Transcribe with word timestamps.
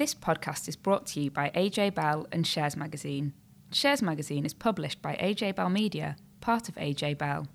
This 0.00 0.14
podcast 0.14 0.66
is 0.66 0.76
brought 0.76 1.04
to 1.08 1.20
you 1.20 1.30
by 1.30 1.50
AJ 1.50 1.94
Bell 1.94 2.26
and 2.32 2.46
Shares 2.46 2.74
Magazine. 2.74 3.34
Shares 3.70 4.00
Magazine 4.00 4.46
is 4.46 4.54
published 4.54 5.02
by 5.02 5.14
AJ 5.16 5.56
Bell 5.56 5.68
Media, 5.68 6.16
part 6.40 6.70
of 6.70 6.76
AJ 6.76 7.18
Bell. 7.18 7.46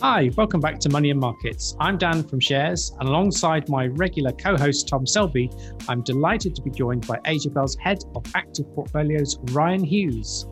Hi, 0.00 0.30
welcome 0.36 0.60
back 0.60 0.78
to 0.78 0.88
Money 0.88 1.10
and 1.10 1.18
Markets. 1.18 1.74
I'm 1.80 1.98
Dan 1.98 2.22
from 2.22 2.38
Shares, 2.38 2.92
and 3.00 3.08
alongside 3.08 3.68
my 3.68 3.88
regular 3.88 4.30
co 4.30 4.56
host 4.56 4.86
Tom 4.86 5.08
Selby, 5.08 5.50
I'm 5.88 6.04
delighted 6.04 6.54
to 6.54 6.62
be 6.62 6.70
joined 6.70 7.08
by 7.08 7.16
AJ 7.24 7.54
Bell's 7.54 7.76
Head 7.78 8.04
of 8.14 8.24
Active 8.36 8.72
Portfolios, 8.76 9.40
Ryan 9.50 9.82
Hughes. 9.82 10.46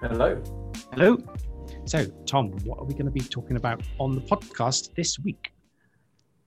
Hello. 0.00 0.42
Hello. 0.90 1.18
So, 1.86 2.04
Tom, 2.26 2.50
what 2.64 2.80
are 2.80 2.84
we 2.84 2.94
going 2.94 3.06
to 3.06 3.12
be 3.12 3.20
talking 3.20 3.56
about 3.56 3.80
on 4.00 4.16
the 4.16 4.20
podcast 4.20 4.92
this 4.96 5.20
week? 5.20 5.52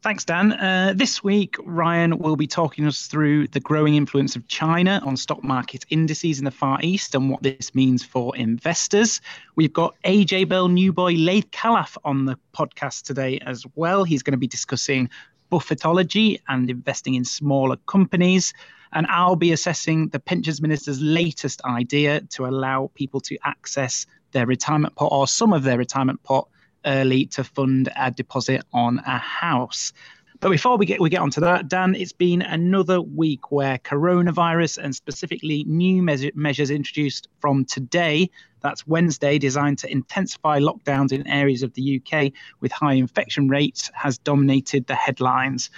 Thanks, 0.01 0.25
Dan. 0.25 0.51
Uh, 0.51 0.91
this 0.93 1.23
week, 1.23 1.55
Ryan 1.63 2.17
will 2.17 2.35
be 2.35 2.45
talking 2.45 2.85
us 2.85 3.07
through 3.07 3.47
the 3.47 3.61
growing 3.61 3.95
influence 3.95 4.35
of 4.35 4.45
China 4.49 5.01
on 5.05 5.15
stock 5.15 5.41
market 5.41 5.85
indices 5.89 6.39
in 6.39 6.45
the 6.45 6.51
Far 6.51 6.79
East 6.81 7.15
and 7.15 7.29
what 7.29 7.41
this 7.41 7.73
means 7.73 8.03
for 8.03 8.35
investors. 8.35 9.21
We've 9.55 9.71
got 9.71 9.95
AJ 10.03 10.49
Bell 10.49 10.67
new 10.67 10.91
boy 10.91 11.13
Laith 11.13 11.51
Khalaf 11.51 11.95
on 12.03 12.25
the 12.25 12.37
podcast 12.53 13.03
today 13.03 13.39
as 13.45 13.65
well. 13.75 14.03
He's 14.03 14.23
going 14.23 14.33
to 14.33 14.37
be 14.37 14.47
discussing 14.47 15.09
Buffettology 15.49 16.41
and 16.49 16.69
investing 16.69 17.15
in 17.15 17.23
smaller 17.23 17.77
companies. 17.87 18.53
And 18.91 19.07
I'll 19.07 19.37
be 19.37 19.53
assessing 19.53 20.09
the 20.09 20.19
pensions 20.19 20.61
minister's 20.61 21.01
latest 21.01 21.61
idea 21.63 22.21
to 22.31 22.45
allow 22.45 22.91
people 22.93 23.21
to 23.21 23.37
access 23.45 24.05
their 24.31 24.45
retirement 24.45 24.95
pot 24.95 25.09
or 25.11 25.27
some 25.27 25.53
of 25.53 25.63
their 25.63 25.77
retirement 25.77 26.21
pot 26.23 26.47
early 26.85 27.25
to 27.25 27.43
fund 27.43 27.89
a 27.95 28.11
deposit 28.11 28.63
on 28.73 28.99
a 28.99 29.17
house. 29.17 29.93
But 30.41 30.51
before 30.51 30.77
we 30.77 30.85
get 30.85 31.01
we 31.01 31.09
get 31.09 31.19
onto 31.19 31.41
that, 31.41 31.67
Dan, 31.67 31.95
it's 31.95 32.13
been 32.13 32.41
another 32.41 33.01
week 33.01 33.51
where 33.51 33.77
coronavirus 33.79 34.77
and 34.77 34.95
specifically 34.95 35.65
new 35.65 36.01
measure, 36.01 36.31
measures 36.33 36.71
introduced 36.71 37.27
from 37.41 37.65
today, 37.65 38.29
that's 38.61 38.87
Wednesday, 38.87 39.37
designed 39.37 39.79
to 39.79 39.91
intensify 39.91 40.59
lockdowns 40.59 41.11
in 41.11 41.27
areas 41.27 41.61
of 41.61 41.73
the 41.73 42.01
UK 42.01 42.31
with 42.61 42.71
high 42.71 42.93
infection 42.93 43.49
rates, 43.49 43.91
has 43.93 44.17
dominated 44.17 44.87
the 44.87 44.95
headlines. 44.95 45.71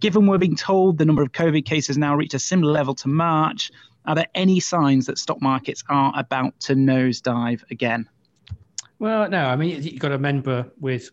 Given 0.00 0.26
we're 0.26 0.38
being 0.38 0.56
told 0.56 0.98
the 0.98 1.04
number 1.04 1.22
of 1.22 1.30
COVID 1.30 1.64
cases 1.64 1.96
now 1.96 2.16
reached 2.16 2.34
a 2.34 2.38
similar 2.40 2.72
level 2.72 2.94
to 2.96 3.08
March, 3.08 3.70
are 4.06 4.14
there 4.14 4.28
any 4.34 4.60
signs 4.60 5.06
that 5.06 5.18
stock 5.18 5.40
markets 5.42 5.84
are 5.88 6.12
about 6.16 6.58
to 6.60 6.74
nosedive 6.74 7.62
again? 7.70 8.08
Well, 8.98 9.28
no, 9.28 9.46
I 9.46 9.56
mean, 9.56 9.82
you've 9.82 9.98
got 9.98 10.08
to 10.08 10.14
remember 10.14 10.70
with 10.78 11.10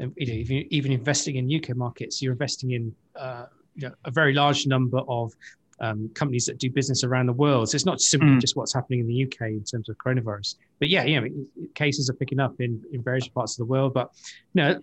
um, 0.00 0.12
you 0.16 0.26
know, 0.26 0.32
even, 0.32 0.66
even 0.70 0.92
investing 0.92 1.36
in 1.36 1.54
UK 1.54 1.76
markets, 1.76 2.22
you're 2.22 2.32
investing 2.32 2.72
in 2.72 2.94
uh, 3.14 3.46
you 3.74 3.88
know, 3.88 3.94
a 4.04 4.10
very 4.10 4.32
large 4.32 4.66
number 4.66 4.98
of 5.08 5.32
um, 5.80 6.10
companies 6.14 6.46
that 6.46 6.58
do 6.58 6.70
business 6.70 7.04
around 7.04 7.26
the 7.26 7.32
world. 7.32 7.68
So 7.68 7.76
it's 7.76 7.84
not 7.84 8.00
simply 8.00 8.30
mm. 8.30 8.40
just 8.40 8.56
what's 8.56 8.72
happening 8.72 9.00
in 9.00 9.06
the 9.06 9.24
UK 9.24 9.48
in 9.48 9.64
terms 9.64 9.88
of 9.88 9.96
coronavirus. 9.98 10.56
But 10.78 10.88
yeah, 10.88 11.04
you 11.04 11.20
know, 11.20 11.28
cases 11.74 12.08
are 12.08 12.14
picking 12.14 12.40
up 12.40 12.60
in, 12.60 12.82
in 12.92 13.02
various 13.02 13.28
parts 13.28 13.52
of 13.54 13.58
the 13.58 13.70
world. 13.70 13.92
But 13.92 14.10
you 14.54 14.62
know, 14.62 14.80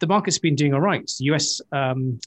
the 0.00 0.06
market's 0.06 0.38
been 0.38 0.54
doing 0.54 0.74
all 0.74 0.80
right. 0.80 1.10
The 1.18 1.24
US, 1.32 1.60
um, 1.72 2.20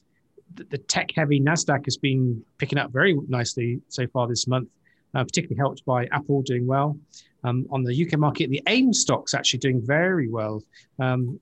the, 0.54 0.64
the 0.64 0.78
tech-heavy 0.78 1.40
Nasdaq 1.40 1.84
has 1.84 1.96
been 1.96 2.42
picking 2.58 2.78
up 2.78 2.92
very 2.92 3.14
nicely 3.28 3.80
so 3.88 4.06
far 4.08 4.26
this 4.26 4.46
month, 4.46 4.68
uh, 5.14 5.24
particularly 5.24 5.58
helped 5.58 5.84
by 5.84 6.06
Apple 6.06 6.42
doing 6.42 6.66
well. 6.66 6.96
Um, 7.44 7.66
on 7.70 7.82
the 7.82 8.06
UK 8.06 8.18
market, 8.18 8.50
the 8.50 8.62
AIM 8.68 8.92
stocks 8.92 9.34
actually 9.34 9.58
doing 9.58 9.84
very 9.84 10.28
well. 10.28 10.62
Um, 11.00 11.40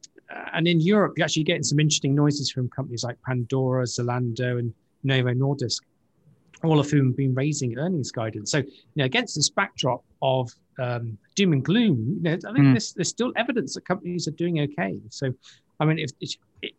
and 0.52 0.66
in 0.66 0.80
Europe, 0.80 1.14
you're 1.16 1.24
actually 1.24 1.44
getting 1.44 1.62
some 1.62 1.78
interesting 1.78 2.14
noises 2.14 2.50
from 2.50 2.68
companies 2.68 3.04
like 3.04 3.16
Pandora, 3.26 3.84
Zalando, 3.84 4.58
and 4.58 4.72
Novo 5.02 5.30
Nordisk, 5.34 5.80
all 6.62 6.78
of 6.78 6.90
whom 6.90 7.08
have 7.08 7.16
been 7.16 7.34
raising 7.34 7.78
earnings 7.78 8.10
guidance. 8.10 8.50
So, 8.50 8.58
you 8.58 8.66
know, 8.96 9.04
against 9.04 9.34
this 9.34 9.50
backdrop 9.50 10.04
of 10.22 10.50
um, 10.78 11.18
doom 11.34 11.52
and 11.52 11.64
gloom, 11.64 12.16
you 12.16 12.22
know, 12.22 12.32
I 12.32 12.52
think 12.52 12.66
mm. 12.66 12.72
there's, 12.72 12.92
there's 12.92 13.08
still 13.08 13.32
evidence 13.36 13.74
that 13.74 13.84
companies 13.86 14.28
are 14.28 14.32
doing 14.32 14.60
okay. 14.60 14.98
So, 15.10 15.32
I 15.80 15.84
mean, 15.84 15.98
if, 15.98 16.10
if, 16.20 16.34
if 16.62 16.72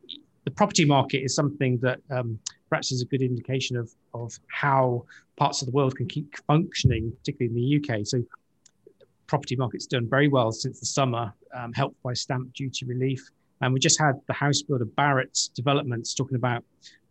the 0.44 0.52
property 0.52 0.86
market 0.86 1.20
is 1.20 1.36
something 1.36 1.78
that 1.80 2.00
um, 2.10 2.40
perhaps 2.70 2.92
is 2.92 3.02
a 3.02 3.06
good 3.06 3.22
indication 3.22 3.78
of 3.78 3.92
of 4.14 4.38
how 4.48 5.06
parts 5.38 5.62
of 5.62 5.68
the 5.68 5.72
world 5.72 5.96
can 5.96 6.08
keep 6.08 6.36
functioning, 6.48 7.12
particularly 7.20 7.56
in 7.56 7.88
the 7.88 7.96
UK. 7.96 8.06
So 8.06 8.24
property 9.28 9.56
market's 9.56 9.88
done 9.88 10.10
very 10.10 10.28
well 10.28 10.52
since 10.52 10.80
the 10.80 10.86
summer, 10.86 11.34
um, 11.56 11.72
helped 11.74 12.02
by 12.04 12.14
stamp 12.14 12.54
duty 12.54 12.86
relief. 12.86 13.30
And 13.62 13.74
we 13.74 13.80
just 13.80 14.00
had 14.00 14.16
the 14.28 14.34
house 14.34 14.62
builder 14.62 14.86
Barratt 14.86 15.54
Developments 15.54 16.14
talking 16.14 16.36
about 16.36 16.64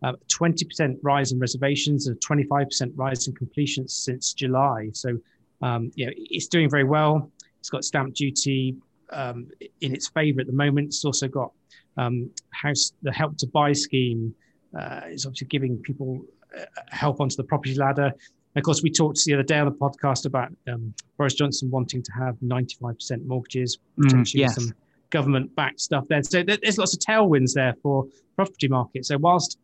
uh, 0.03 0.13
20% 0.27 0.97
rise 1.01 1.31
in 1.31 1.39
reservations 1.39 2.07
and 2.07 2.17
a 2.17 2.19
25% 2.19 2.91
rise 2.95 3.27
in 3.27 3.33
completions 3.33 3.93
since 3.95 4.33
July. 4.33 4.89
So, 4.93 5.17
um, 5.61 5.91
yeah, 5.95 6.09
it's 6.15 6.47
doing 6.47 6.69
very 6.69 6.83
well. 6.83 7.31
It's 7.59 7.69
got 7.69 7.83
stamp 7.85 8.13
duty 8.13 8.75
um, 9.11 9.49
in 9.81 9.93
its 9.93 10.07
favour 10.09 10.41
at 10.41 10.47
the 10.47 10.53
moment. 10.53 10.87
It's 10.87 11.05
also 11.05 11.27
got 11.27 11.51
um, 11.97 12.29
house 12.51 12.93
the 13.01 13.11
help 13.11 13.37
to 13.37 13.47
buy 13.47 13.73
scheme 13.73 14.33
uh, 14.77 15.01
is 15.09 15.25
obviously 15.25 15.47
giving 15.47 15.77
people 15.77 16.23
uh, 16.57 16.63
help 16.89 17.19
onto 17.19 17.35
the 17.35 17.43
property 17.43 17.75
ladder. 17.75 18.05
And 18.05 18.61
of 18.61 18.63
course, 18.63 18.81
we 18.83 18.91
talked 18.91 19.23
the 19.23 19.33
other 19.33 19.43
day 19.43 19.59
on 19.59 19.65
the 19.65 19.71
podcast 19.71 20.25
about 20.25 20.51
um, 20.67 20.93
Boris 21.17 21.33
Johnson 21.33 21.69
wanting 21.69 22.03
to 22.03 22.11
have 22.13 22.35
95% 22.43 23.25
mortgages, 23.25 23.77
mm, 23.97 24.03
potentially 24.03 24.43
mm, 24.43 24.47
yes. 24.47 24.55
some 24.55 24.73
government-backed 25.09 25.79
stuff 25.79 26.05
there. 26.09 26.23
So 26.23 26.43
there's 26.43 26.77
lots 26.77 26.93
of 26.93 26.99
tailwinds 26.99 27.53
there 27.53 27.75
for 27.81 28.07
property 28.35 28.67
market. 28.67 29.05
So 29.05 29.17
whilst 29.17 29.57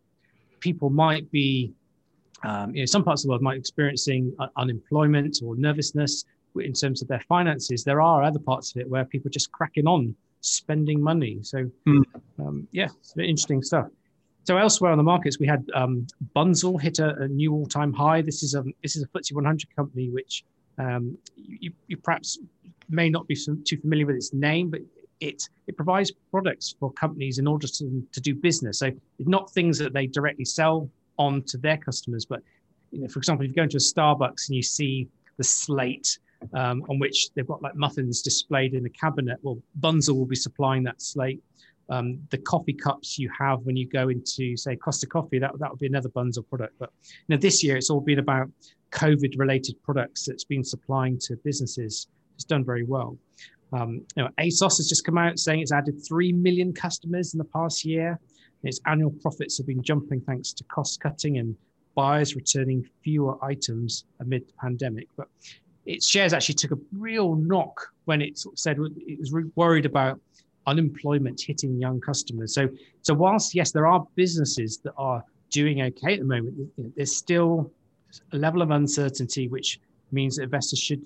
people 0.59 0.89
might 0.89 1.29
be, 1.31 1.73
um, 2.43 2.73
you 2.75 2.81
know, 2.81 2.85
some 2.85 3.03
parts 3.03 3.23
of 3.23 3.27
the 3.27 3.29
world 3.31 3.41
might 3.41 3.55
be 3.55 3.59
experiencing 3.59 4.35
unemployment 4.55 5.39
or 5.43 5.55
nervousness 5.55 6.25
in 6.59 6.73
terms 6.73 7.01
of 7.01 7.07
their 7.07 7.21
finances, 7.27 7.83
there 7.83 8.01
are 8.01 8.23
other 8.23 8.39
parts 8.39 8.75
of 8.75 8.81
it 8.81 8.89
where 8.89 9.05
people 9.05 9.27
are 9.27 9.31
just 9.31 9.51
cracking 9.51 9.87
on 9.87 10.15
spending 10.41 11.01
money. 11.01 11.39
So 11.41 11.69
mm. 11.87 12.03
um, 12.39 12.67
yeah, 12.71 12.87
it's 12.99 13.13
interesting 13.17 13.61
stuff. 13.61 13.87
So 14.43 14.57
elsewhere 14.57 14.91
on 14.91 14.97
the 14.97 15.03
markets, 15.03 15.39
we 15.39 15.47
had 15.47 15.69
um, 15.73 16.07
Bunzl 16.35 16.79
hit 16.81 16.99
a, 16.99 17.15
a, 17.17 17.27
new 17.27 17.53
all-time 17.53 17.91
high. 17.91 18.21
This 18.21 18.43
is 18.43 18.55
a 18.55 18.63
this 18.81 18.95
is 18.95 19.03
a 19.03 19.07
FTSE 19.07 19.33
100 19.33 19.75
company 19.75 20.09
which 20.09 20.45
um, 20.77 21.17
you, 21.35 21.73
you, 21.87 21.97
perhaps 21.97 22.39
may 22.89 23.09
not 23.09 23.27
be 23.27 23.35
too 23.35 23.77
familiar 23.77 24.05
with 24.05 24.15
its 24.15 24.33
name, 24.33 24.69
but 24.69 24.79
it 25.19 25.43
it 25.67 25.75
provides 25.75 26.11
products 26.31 26.75
for 26.79 26.91
companies 26.93 27.39
in 27.39 27.47
order 27.47 27.67
to, 27.67 28.07
to 28.11 28.21
do 28.21 28.35
business. 28.35 28.79
So 28.79 28.91
not 29.19 29.51
things 29.51 29.77
that 29.79 29.93
they 29.93 30.07
directly 30.07 30.45
sell 30.45 30.89
on 31.17 31.41
to 31.43 31.57
their 31.57 31.77
customers, 31.77 32.25
but 32.25 32.41
you 32.91 33.01
know, 33.01 33.07
for 33.07 33.19
example, 33.19 33.43
if 33.43 33.49
you 33.49 33.55
go 33.55 33.63
into 33.63 33.77
a 33.77 33.79
Starbucks 33.79 34.47
and 34.47 34.55
you 34.55 34.61
see 34.61 35.09
the 35.37 35.43
slate 35.43 36.19
um, 36.53 36.83
on 36.89 36.99
which 36.99 37.29
they've 37.33 37.47
got 37.47 37.61
like 37.61 37.75
muffins 37.75 38.21
displayed 38.21 38.73
in 38.73 38.85
a 38.85 38.89
cabinet, 38.89 39.39
well, 39.41 39.57
Bunzl 39.79 40.15
will 40.15 40.25
be 40.25 40.35
supplying 40.35 40.83
that 40.83 41.01
slate 41.01 41.41
um, 41.89 42.19
the 42.31 42.37
coffee 42.37 42.73
cups 42.73 43.17
you 43.17 43.29
have 43.37 43.61
when 43.61 43.75
you 43.75 43.87
go 43.87 44.09
into 44.09 44.57
say 44.57 44.75
Costa 44.75 45.07
Coffee, 45.07 45.39
that, 45.39 45.57
that 45.59 45.69
would 45.69 45.79
be 45.79 45.87
another 45.87 46.09
Bunzl 46.09 46.47
product. 46.47 46.73
But 46.79 46.91
you 47.03 47.35
know, 47.35 47.37
this 47.37 47.63
year 47.63 47.77
it's 47.77 47.89
all 47.89 48.01
been 48.01 48.19
about 48.19 48.49
COVID 48.91 49.37
related 49.37 49.81
products 49.83 50.25
that's 50.25 50.43
been 50.43 50.63
supplying 50.63 51.17
to 51.19 51.37
businesses. 51.43 52.07
It's 52.35 52.43
done 52.43 52.65
very 52.65 52.83
well. 52.83 53.17
Um, 53.73 54.05
you 54.15 54.23
know, 54.23 54.29
ASOS 54.39 54.77
has 54.77 54.87
just 54.87 55.05
come 55.05 55.17
out 55.17 55.39
saying 55.39 55.61
it's 55.61 55.71
added 55.71 55.99
3 56.05 56.31
million 56.33 56.73
customers 56.73 57.33
in 57.33 57.37
the 57.37 57.45
past 57.45 57.83
year. 57.83 58.19
Its 58.63 58.79
annual 58.85 59.11
profits 59.21 59.57
have 59.57 59.67
been 59.67 59.83
jumping 59.83 60.21
thanks 60.21 60.53
to 60.53 60.63
cost 60.65 60.99
cutting 60.99 61.37
and 61.37 61.55
buyers 61.95 62.35
returning 62.35 62.87
fewer 63.03 63.43
items 63.43 64.05
amid 64.19 64.47
the 64.47 64.53
pandemic. 64.59 65.07
But 65.17 65.27
its 65.87 66.07
shares 66.07 66.33
actually 66.33 66.55
took 66.55 66.71
a 66.71 66.77
real 66.91 67.35
knock 67.35 67.79
when 68.05 68.21
it 68.21 68.37
sort 68.37 68.53
of 68.53 68.59
said 68.59 68.77
it 69.07 69.19
was 69.19 69.33
worried 69.55 69.85
about 69.85 70.19
unemployment 70.67 71.41
hitting 71.41 71.79
young 71.79 71.99
customers. 72.01 72.53
So, 72.53 72.67
so 73.01 73.13
whilst 73.13 73.55
yes, 73.55 73.71
there 73.71 73.87
are 73.87 74.05
businesses 74.15 74.79
that 74.79 74.93
are 74.97 75.23
doing 75.49 75.81
okay 75.81 76.13
at 76.13 76.19
the 76.19 76.25
moment, 76.25 76.55
there's 76.95 77.15
still 77.15 77.71
a 78.33 78.37
level 78.37 78.61
of 78.61 78.71
uncertainty, 78.71 79.47
which 79.47 79.79
means 80.11 80.35
that 80.35 80.43
investors 80.43 80.79
should 80.79 81.01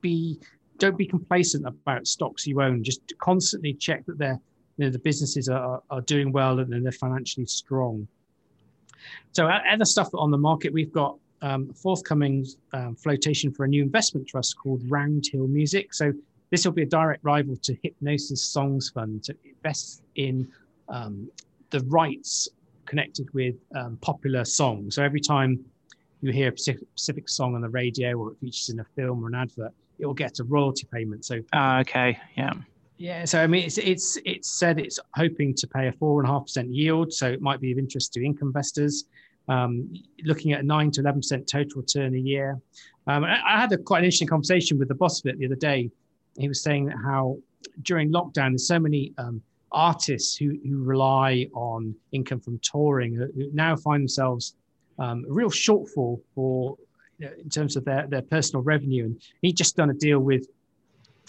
be 0.00 0.40
don't 0.78 0.96
be 0.96 1.06
complacent 1.06 1.66
about 1.66 2.06
stocks 2.06 2.46
you 2.46 2.62
own. 2.62 2.82
Just 2.82 3.02
constantly 3.18 3.74
check 3.74 4.06
that 4.06 4.16
they're 4.16 4.40
you 4.78 4.86
know, 4.86 4.90
the 4.90 4.98
businesses 4.98 5.50
are, 5.50 5.82
are 5.90 6.00
doing 6.00 6.32
well 6.32 6.58
and 6.58 6.84
they're 6.84 6.92
financially 6.92 7.44
strong. 7.44 8.08
So 9.32 9.46
other 9.46 9.84
stuff 9.84 10.08
on 10.14 10.30
the 10.30 10.38
market, 10.38 10.72
we've 10.72 10.92
got 10.92 11.18
um, 11.42 11.72
forthcoming 11.72 12.46
um, 12.72 12.94
flotation 12.96 13.52
for 13.52 13.64
a 13.64 13.68
new 13.68 13.82
investment 13.82 14.26
trust 14.28 14.58
called 14.58 14.80
Roundhill 14.82 15.48
Music. 15.48 15.94
So 15.94 16.12
this 16.50 16.64
will 16.64 16.72
be 16.72 16.82
a 16.82 16.86
direct 16.86 17.24
rival 17.24 17.56
to 17.56 17.76
Hipgnosis 17.76 18.38
Songs 18.38 18.90
Fund 18.90 19.24
to 19.24 19.36
invest 19.44 20.02
in 20.16 20.48
um, 20.88 21.30
the 21.70 21.80
rights 21.80 22.48
connected 22.86 23.32
with 23.32 23.54
um, 23.76 23.96
popular 24.00 24.44
songs. 24.44 24.96
So 24.96 25.04
every 25.04 25.20
time 25.20 25.64
you 26.20 26.32
hear 26.32 26.52
a 26.52 26.58
specific 26.58 27.28
song 27.28 27.54
on 27.54 27.60
the 27.60 27.68
radio 27.68 28.16
or 28.16 28.32
it 28.32 28.38
features 28.40 28.68
in 28.68 28.80
a 28.80 28.84
film 28.96 29.24
or 29.24 29.28
an 29.28 29.34
advert, 29.34 29.72
it 29.98 30.06
will 30.06 30.14
get 30.14 30.38
a 30.40 30.44
royalty 30.44 30.86
payment. 30.92 31.24
So, 31.24 31.40
uh, 31.52 31.78
okay, 31.82 32.18
yeah, 32.36 32.54
Yeah, 32.98 33.24
so 33.24 33.42
I 33.42 33.46
mean, 33.46 33.64
it's 33.64 33.78
it's 33.78 34.18
it's 34.26 34.50
said 34.50 34.78
it's 34.78 34.98
hoping 35.14 35.54
to 35.54 35.66
pay 35.66 35.88
a 35.88 35.92
four 35.92 36.20
and 36.20 36.28
a 36.28 36.32
half 36.32 36.42
percent 36.42 36.68
yield, 36.68 37.12
so 37.12 37.30
it 37.30 37.40
might 37.40 37.60
be 37.60 37.72
of 37.72 37.78
interest 37.78 38.12
to 38.14 38.24
income 38.24 38.48
investors. 38.48 39.04
Um, 39.50 39.92
looking 40.22 40.52
at 40.52 40.64
nine 40.64 40.92
to 40.92 41.00
eleven 41.00 41.20
percent 41.20 41.48
total 41.48 41.80
return 41.80 42.14
a 42.14 42.18
year. 42.18 42.60
Um, 43.08 43.24
I, 43.24 43.40
I, 43.44 43.60
had 43.60 43.72
a 43.72 43.78
quite 43.78 43.98
an 43.98 44.04
interesting 44.04 44.28
conversation 44.28 44.78
with 44.78 44.86
the 44.86 44.94
boss 44.94 45.18
of 45.18 45.26
it 45.26 45.38
the 45.38 45.46
other 45.46 45.56
day. 45.56 45.90
He 46.38 46.46
was 46.46 46.62
saying 46.62 46.86
that 46.86 46.96
how 47.02 47.38
during 47.82 48.12
lockdown 48.12 48.50
there's 48.52 48.68
so 48.68 48.78
many 48.78 49.12
um, 49.18 49.42
artists 49.72 50.36
who 50.36 50.56
who 50.64 50.84
rely 50.84 51.48
on 51.52 51.96
income 52.12 52.38
from 52.38 52.60
touring 52.60 53.14
who 53.14 53.50
now 53.52 53.74
find 53.74 54.02
themselves 54.02 54.54
um, 55.00 55.24
a 55.28 55.32
real 55.32 55.50
shortfall 55.50 56.20
for 56.32 56.76
you 57.18 57.26
know, 57.26 57.32
in 57.42 57.48
terms 57.48 57.74
of 57.74 57.84
their 57.84 58.06
their 58.06 58.22
personal 58.22 58.62
revenue. 58.62 59.06
And 59.06 59.20
he 59.42 59.52
just 59.52 59.76
done 59.76 59.90
a 59.90 59.94
deal 59.94 60.20
with 60.20 60.46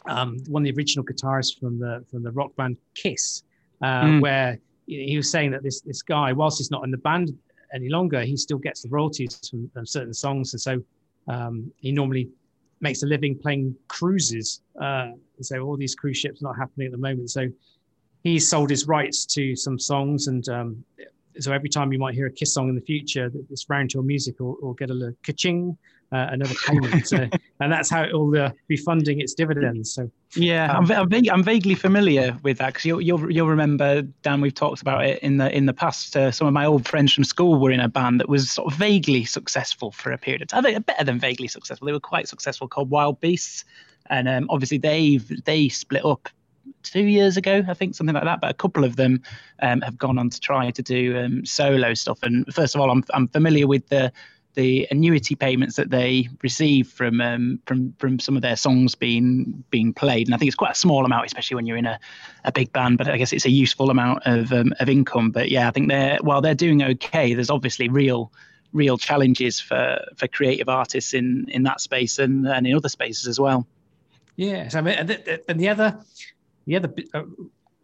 um, 0.05 0.37
one 0.47 0.61
of 0.61 0.65
the 0.65 0.79
original 0.79 1.05
guitarists 1.05 1.59
from 1.59 1.79
the 1.79 2.03
from 2.09 2.23
the 2.23 2.31
rock 2.31 2.55
band 2.55 2.77
Kiss, 2.93 3.43
uh, 3.81 4.03
mm. 4.03 4.21
where 4.21 4.59
he 4.85 5.15
was 5.17 5.31
saying 5.31 5.51
that 5.51 5.63
this 5.63 5.81
this 5.81 6.01
guy, 6.01 6.33
whilst 6.33 6.57
he's 6.59 6.71
not 6.71 6.83
in 6.83 6.91
the 6.91 6.97
band 6.97 7.37
any 7.73 7.89
longer, 7.89 8.21
he 8.21 8.37
still 8.37 8.57
gets 8.57 8.81
the 8.81 8.89
royalties 8.89 9.39
from, 9.49 9.69
from 9.73 9.85
certain 9.85 10.13
songs, 10.13 10.53
and 10.53 10.61
so 10.61 10.83
um, 11.27 11.71
he 11.77 11.91
normally 11.91 12.29
makes 12.81 13.03
a 13.03 13.05
living 13.05 13.37
playing 13.37 13.75
cruises. 13.87 14.61
Uh, 14.81 15.11
and 15.37 15.45
so 15.45 15.59
all 15.61 15.77
these 15.77 15.95
cruise 15.95 16.17
ships 16.17 16.41
are 16.41 16.45
not 16.45 16.57
happening 16.57 16.87
at 16.87 16.91
the 16.91 16.97
moment. 16.97 17.29
So 17.29 17.47
he 18.23 18.39
sold 18.39 18.69
his 18.69 18.87
rights 18.87 19.25
to 19.25 19.55
some 19.55 19.79
songs, 19.79 20.27
and 20.27 20.47
um, 20.49 20.83
so 21.39 21.51
every 21.51 21.69
time 21.69 21.91
you 21.93 21.99
might 21.99 22.13
hear 22.13 22.27
a 22.27 22.31
Kiss 22.31 22.53
song 22.53 22.69
in 22.69 22.75
the 22.75 22.81
future, 22.81 23.31
this 23.49 23.69
round 23.69 23.91
tour 23.91 24.03
music 24.03 24.39
will, 24.39 24.57
will 24.61 24.73
get 24.73 24.89
a 24.89 24.93
little 24.93 25.15
ka-ching, 25.23 25.77
uh, 26.11 26.27
another 26.31 26.53
payment, 26.67 27.07
so, 27.07 27.17
and 27.61 27.71
that's 27.71 27.89
how 27.89 28.03
it 28.03 28.13
will 28.13 28.37
uh, 28.37 28.51
be 28.67 28.75
funding 28.75 29.21
its 29.21 29.33
dividends. 29.33 29.93
So 29.93 30.11
yeah, 30.35 30.75
um, 30.75 30.91
I'm, 30.91 31.13
I'm, 31.13 31.29
I'm, 31.31 31.43
vaguely 31.43 31.75
familiar 31.75 32.37
with 32.43 32.57
that 32.57 32.67
because 32.67 32.85
you'll, 32.85 33.01
you'll, 33.01 33.31
you'll 33.31 33.47
remember 33.47 34.01
Dan. 34.21 34.41
We've 34.41 34.53
talked 34.53 34.81
about 34.81 35.05
it 35.05 35.19
in 35.19 35.37
the 35.37 35.55
in 35.55 35.67
the 35.67 35.73
past. 35.73 36.17
Uh, 36.17 36.31
some 36.31 36.47
of 36.47 36.53
my 36.53 36.65
old 36.65 36.85
friends 36.87 37.13
from 37.13 37.23
school 37.23 37.59
were 37.59 37.71
in 37.71 37.79
a 37.79 37.87
band 37.87 38.19
that 38.19 38.27
was 38.27 38.51
sort 38.51 38.71
of 38.71 38.77
vaguely 38.77 39.23
successful 39.23 39.91
for 39.91 40.11
a 40.11 40.17
period 40.17 40.41
of 40.41 40.49
time. 40.49 40.63
Better 40.63 41.03
than 41.03 41.19
vaguely 41.19 41.47
successful. 41.47 41.85
They 41.85 41.93
were 41.93 41.99
quite 41.99 42.27
successful, 42.27 42.67
called 42.67 42.89
Wild 42.89 43.21
Beasts, 43.21 43.63
and 44.09 44.27
um, 44.27 44.47
obviously 44.49 44.79
they've 44.79 45.43
they 45.45 45.69
split 45.69 46.03
up 46.03 46.27
two 46.83 47.03
years 47.03 47.37
ago, 47.37 47.63
I 47.67 47.73
think, 47.73 47.95
something 47.95 48.13
like 48.13 48.23
that. 48.23 48.41
But 48.41 48.51
a 48.51 48.55
couple 48.55 48.83
of 48.83 48.95
them 48.95 49.21
um, 49.61 49.81
have 49.81 49.97
gone 49.97 50.17
on 50.17 50.29
to 50.29 50.39
try 50.39 50.71
to 50.71 50.81
do 50.81 51.17
um, 51.17 51.45
solo 51.45 51.93
stuff. 51.93 52.19
And 52.23 52.45
first 52.53 52.75
of 52.75 52.81
all, 52.81 52.91
I'm 52.91 53.03
I'm 53.13 53.27
familiar 53.27 53.67
with 53.67 53.87
the 53.89 54.11
the 54.53 54.85
annuity 54.91 55.35
payments 55.35 55.77
that 55.77 55.91
they 55.91 56.27
receive 56.43 56.87
from 56.87 57.21
um, 57.21 57.59
from 57.65 57.93
from 57.97 58.19
some 58.19 58.35
of 58.35 58.41
their 58.41 58.55
songs 58.55 58.95
being 58.95 59.63
being 59.69 59.93
played, 59.93 60.27
and 60.27 60.35
I 60.35 60.37
think 60.37 60.47
it's 60.47 60.55
quite 60.55 60.71
a 60.71 60.75
small 60.75 61.05
amount, 61.05 61.25
especially 61.25 61.55
when 61.55 61.65
you're 61.65 61.77
in 61.77 61.85
a, 61.85 61.99
a 62.43 62.51
big 62.51 62.71
band. 62.73 62.97
But 62.97 63.07
I 63.07 63.17
guess 63.17 63.33
it's 63.33 63.45
a 63.45 63.51
useful 63.51 63.89
amount 63.89 64.23
of 64.25 64.51
um, 64.51 64.73
of 64.79 64.89
income. 64.89 65.31
But 65.31 65.49
yeah, 65.49 65.67
I 65.67 65.71
think 65.71 65.89
they're 65.89 66.17
while 66.21 66.41
they're 66.41 66.55
doing 66.55 66.83
okay, 66.83 67.33
there's 67.33 67.49
obviously 67.49 67.89
real 67.89 68.31
real 68.73 68.97
challenges 68.97 69.59
for 69.59 69.99
for 70.15 70.27
creative 70.27 70.69
artists 70.69 71.13
in 71.13 71.45
in 71.49 71.63
that 71.63 71.81
space 71.81 72.19
and 72.19 72.47
and 72.47 72.67
in 72.67 72.75
other 72.75 72.89
spaces 72.89 73.27
as 73.27 73.39
well. 73.39 73.67
Yes, 74.35 74.75
I 74.75 74.81
mean, 74.81 74.95
and 74.95 75.09
the, 75.09 75.49
and 75.49 75.59
the 75.59 75.69
other 75.69 75.99
the 76.65 76.75
other 76.75 76.93
uh, 77.13 77.23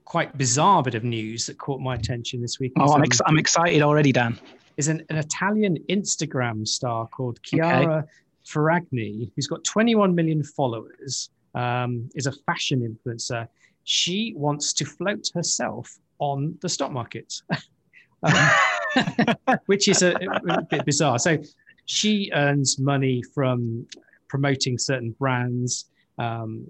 quite 0.06 0.38
bizarre 0.38 0.83
bit 0.83 0.95
of 0.95 1.03
news 1.03 1.45
that 1.45 1.57
caught 1.57 1.81
my 1.81 1.95
attention 1.95 2.41
this 2.41 2.59
week. 2.59 2.71
Oh, 2.77 2.94
I'm, 2.94 3.03
ex- 3.03 3.21
I'm 3.25 3.38
excited 3.38 3.81
already, 3.81 4.12
Dan 4.12 4.39
is 4.77 4.88
an, 4.88 5.03
an 5.09 5.18
Italian 5.18 5.77
Instagram 5.89 6.68
star 6.68 7.07
called 7.07 7.41
Chiara 7.44 7.97
okay. 7.97 8.07
Ferragni, 8.45 9.31
who's 9.35 9.47
got 9.47 9.63
21 9.63 10.15
million 10.15 10.44
followers, 10.44 11.31
um, 11.56 12.07
is 12.15 12.27
a 12.27 12.31
fashion 12.31 12.81
influencer. 12.81 13.47
She 13.83 14.33
wants 14.38 14.74
to 14.74 14.85
float 14.85 15.27
herself 15.33 15.97
on 16.19 16.56
the 16.62 16.69
stock 16.69 16.91
market, 16.91 17.41
um, 18.24 19.35
which 19.65 19.88
is 19.88 20.03
a, 20.03 20.15
a 20.50 20.62
bit 20.62 20.85
bizarre. 20.85 21.19
So 21.19 21.38
she 21.85 22.31
earns 22.33 22.79
money 22.79 23.24
from 23.33 23.88
promoting 24.27 24.77
certain 24.77 25.12
brands. 25.19 25.85
Um, 26.17 26.65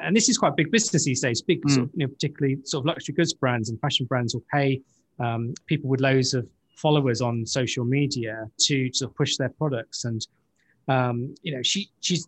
and 0.00 0.14
this 0.14 0.28
is 0.28 0.36
quite 0.36 0.56
big 0.56 0.70
business 0.70 1.04
these 1.04 1.20
days. 1.20 1.40
Big, 1.40 1.62
mm. 1.62 1.70
sort 1.70 1.84
of, 1.84 1.90
you 1.94 2.06
know, 2.06 2.12
particularly 2.12 2.58
sort 2.64 2.82
of 2.82 2.86
luxury 2.86 3.14
goods 3.14 3.32
brands 3.32 3.70
and 3.70 3.80
fashion 3.80 4.06
brands 4.06 4.34
will 4.34 4.44
pay 4.52 4.80
um, 5.18 5.54
people 5.66 5.88
with 5.88 6.00
loads 6.00 6.34
of 6.34 6.46
followers 6.80 7.20
on 7.20 7.44
social 7.44 7.84
media 7.84 8.46
to 8.58 8.88
to 8.88 9.06
push 9.08 9.36
their 9.36 9.50
products 9.50 10.04
and 10.04 10.26
um, 10.88 11.34
you 11.42 11.54
know 11.54 11.62
she 11.62 11.90
she's 12.00 12.26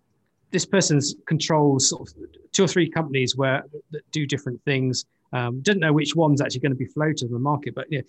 this 0.50 0.66
person's 0.66 1.16
controls 1.26 1.88
sort 1.88 2.02
of 2.02 2.14
two 2.52 2.64
or 2.64 2.68
three 2.68 2.88
companies 2.88 3.34
where 3.34 3.64
that 3.90 4.02
do 4.12 4.26
different 4.26 4.62
things 4.64 5.06
um, 5.32 5.60
doesn't 5.62 5.80
know 5.80 5.92
which 5.92 6.14
one's 6.14 6.42
actually 6.42 6.60
going 6.60 6.72
to 6.72 6.76
be 6.76 6.84
floated 6.84 7.26
on 7.26 7.32
the 7.32 7.38
market 7.38 7.74
but 7.74 7.90
you 7.90 7.98
know, 7.98 8.04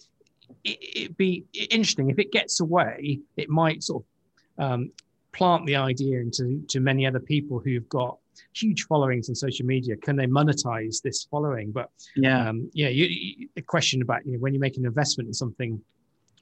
it, 0.66 1.08
would 1.08 1.18
be 1.18 1.46
interesting 1.72 2.10
if 2.10 2.20
it 2.20 2.32
gets 2.32 2.60
away 2.60 3.20
it 3.38 3.50
might 3.50 3.82
sort 3.82 4.04
of 4.04 4.66
um, 4.66 4.92
plant 5.32 5.66
the 5.66 5.78
idea 5.78 6.20
into 6.20 6.62
to 6.68 6.82
many 6.82 7.08
other 7.08 7.20
people 7.20 7.60
who've 7.60 7.88
got 7.88 8.18
huge 8.54 8.84
followings 8.84 9.30
on 9.30 9.36
social 9.36 9.66
media 9.66 9.96
can 9.98 10.16
they 10.16 10.26
monetize 10.26 11.02
this 11.02 11.26
following 11.26 11.72
but 11.72 11.90
yeah 12.16 12.50
um, 12.50 12.70
yeah 12.74 12.90
you, 12.90 13.06
you, 13.06 13.50
the 13.56 13.62
question 13.62 14.02
about 14.02 14.26
you 14.26 14.34
know 14.34 14.40
when 14.40 14.54
you 14.54 14.60
make 14.60 14.78
an 14.78 14.86
investment 14.86 15.28
in 15.28 15.34
something 15.34 15.82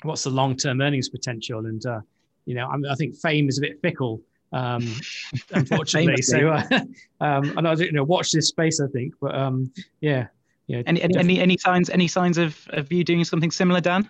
what's 0.04 0.24
the 0.24 0.30
long 0.30 0.56
term 0.56 0.82
earnings 0.82 1.10
potential? 1.10 1.66
And 1.66 1.86
uh, 1.86 2.02
you 2.46 2.56
know, 2.56 2.68
I, 2.68 2.92
I, 2.92 2.96
think 2.96 3.16
fame 3.16 3.48
is 3.48 3.58
a 3.58 3.62
bit 3.62 3.82
fickle, 3.82 4.22
um, 4.52 4.88
unfortunately. 5.52 6.22
so, 6.22 6.50
uh, 6.50 6.64
um, 7.22 7.58
and 7.58 7.68
I 7.68 7.76
don't 7.76 7.82
you 7.82 7.92
know 7.92 8.04
watch 8.04 8.32
this 8.32 8.48
space. 8.48 8.80
I 8.80 8.88
think, 8.88 9.14
but 9.22 9.36
um, 9.36 9.72
yeah, 10.02 10.28
yeah. 10.68 10.82
Any, 10.86 11.02
any 11.02 11.18
any 11.18 11.40
any 11.40 11.58
signs 11.58 11.90
any 11.90 12.08
signs 12.08 12.38
of 12.38 12.58
of 12.70 12.92
you 12.92 13.04
doing 13.04 13.24
something 13.24 13.52
similar, 13.52 13.82
Dan? 13.82 14.10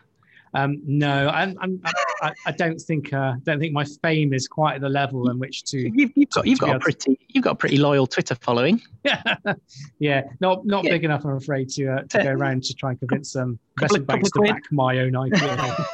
Um, 0.53 0.81
no, 0.85 1.29
I'm, 1.29 1.57
I'm, 1.61 1.81
I, 2.21 2.33
I 2.45 2.51
don't 2.51 2.79
think 2.79 3.11
uh, 3.13 3.33
don't 3.43 3.59
think 3.59 3.73
my 3.73 3.83
fame 4.03 4.33
is 4.33 4.47
quite 4.47 4.75
at 4.75 4.81
the 4.81 4.89
level 4.89 5.29
in 5.29 5.39
which 5.39 5.63
to. 5.65 5.79
You've, 5.79 6.11
you've 6.15 6.29
got 6.29 6.45
you've 6.45 6.59
got 6.59 6.75
a 6.75 6.79
pretty 6.79 7.19
you've 7.29 7.43
got 7.43 7.51
a 7.53 7.55
pretty 7.55 7.77
loyal 7.77 8.05
Twitter 8.05 8.35
following. 8.35 8.81
Yeah, 9.03 9.21
yeah, 9.99 10.23
not 10.39 10.65
not 10.65 10.85
yeah. 10.85 10.91
big 10.91 11.03
enough, 11.03 11.25
I'm 11.25 11.35
afraid, 11.35 11.69
to 11.69 11.87
uh, 11.87 12.03
to 12.03 12.23
go 12.23 12.29
around 12.37 12.63
to 12.65 12.75
try 12.75 12.91
and 12.91 12.99
convince 12.99 13.35
um, 13.35 13.57
investment 13.77 14.07
banks 14.07 14.29
to 14.31 14.41
back 14.41 14.61
my 14.71 14.99
own 14.99 15.15
idea. 15.15 15.87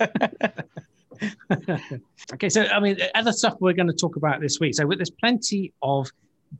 okay, 2.34 2.48
so 2.48 2.64
I 2.64 2.78
mean, 2.78 2.98
other 3.14 3.32
stuff 3.32 3.54
we're 3.60 3.72
going 3.72 3.88
to 3.88 3.94
talk 3.94 4.16
about 4.16 4.40
this 4.40 4.60
week. 4.60 4.74
So 4.74 4.86
there's 4.86 5.10
plenty 5.10 5.72
of 5.82 6.10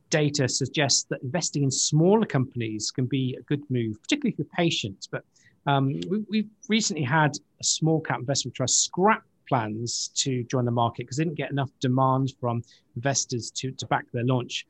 data 0.09 0.49
suggests 0.49 1.03
that 1.09 1.21
investing 1.21 1.61
in 1.63 1.69
smaller 1.69 2.25
companies 2.25 2.89
can 2.89 3.05
be 3.05 3.37
a 3.39 3.43
good 3.43 3.61
move, 3.69 4.01
particularly 4.01 4.35
for 4.35 4.43
patients. 4.55 5.07
But 5.07 5.23
um, 5.65 5.99
we, 6.29 6.39
have 6.39 6.45
recently 6.67 7.03
had 7.03 7.31
a 7.59 7.63
small 7.63 8.01
cap 8.01 8.19
investment 8.19 8.55
trust 8.55 8.83
scrap 8.83 9.23
plans 9.47 10.09
to 10.15 10.43
join 10.43 10.65
the 10.65 10.71
market 10.71 11.03
because 11.03 11.17
they 11.17 11.23
didn't 11.23 11.37
get 11.37 11.51
enough 11.51 11.69
demand 11.79 12.33
from 12.39 12.63
investors 12.95 13.51
to, 13.51 13.71
to 13.71 13.85
back 13.87 14.05
their 14.11 14.23
launch. 14.23 14.65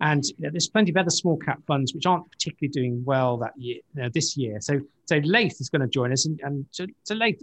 And 0.00 0.24
you 0.24 0.34
know, 0.40 0.50
there's 0.50 0.68
plenty 0.68 0.90
of 0.90 0.96
other 0.96 1.10
small 1.10 1.36
cap 1.36 1.60
funds 1.66 1.94
which 1.94 2.06
aren't 2.06 2.30
particularly 2.30 2.72
doing 2.72 3.04
well 3.04 3.36
that 3.38 3.52
year, 3.56 3.78
you 3.94 4.02
know, 4.02 4.08
this 4.12 4.36
year. 4.36 4.60
So, 4.60 4.80
so 5.06 5.18
Laith 5.24 5.60
is 5.60 5.68
going 5.70 5.82
to 5.82 5.88
join 5.88 6.12
us. 6.12 6.26
And, 6.26 6.40
and 6.42 6.66
so, 6.72 6.86
Laith, 7.14 7.42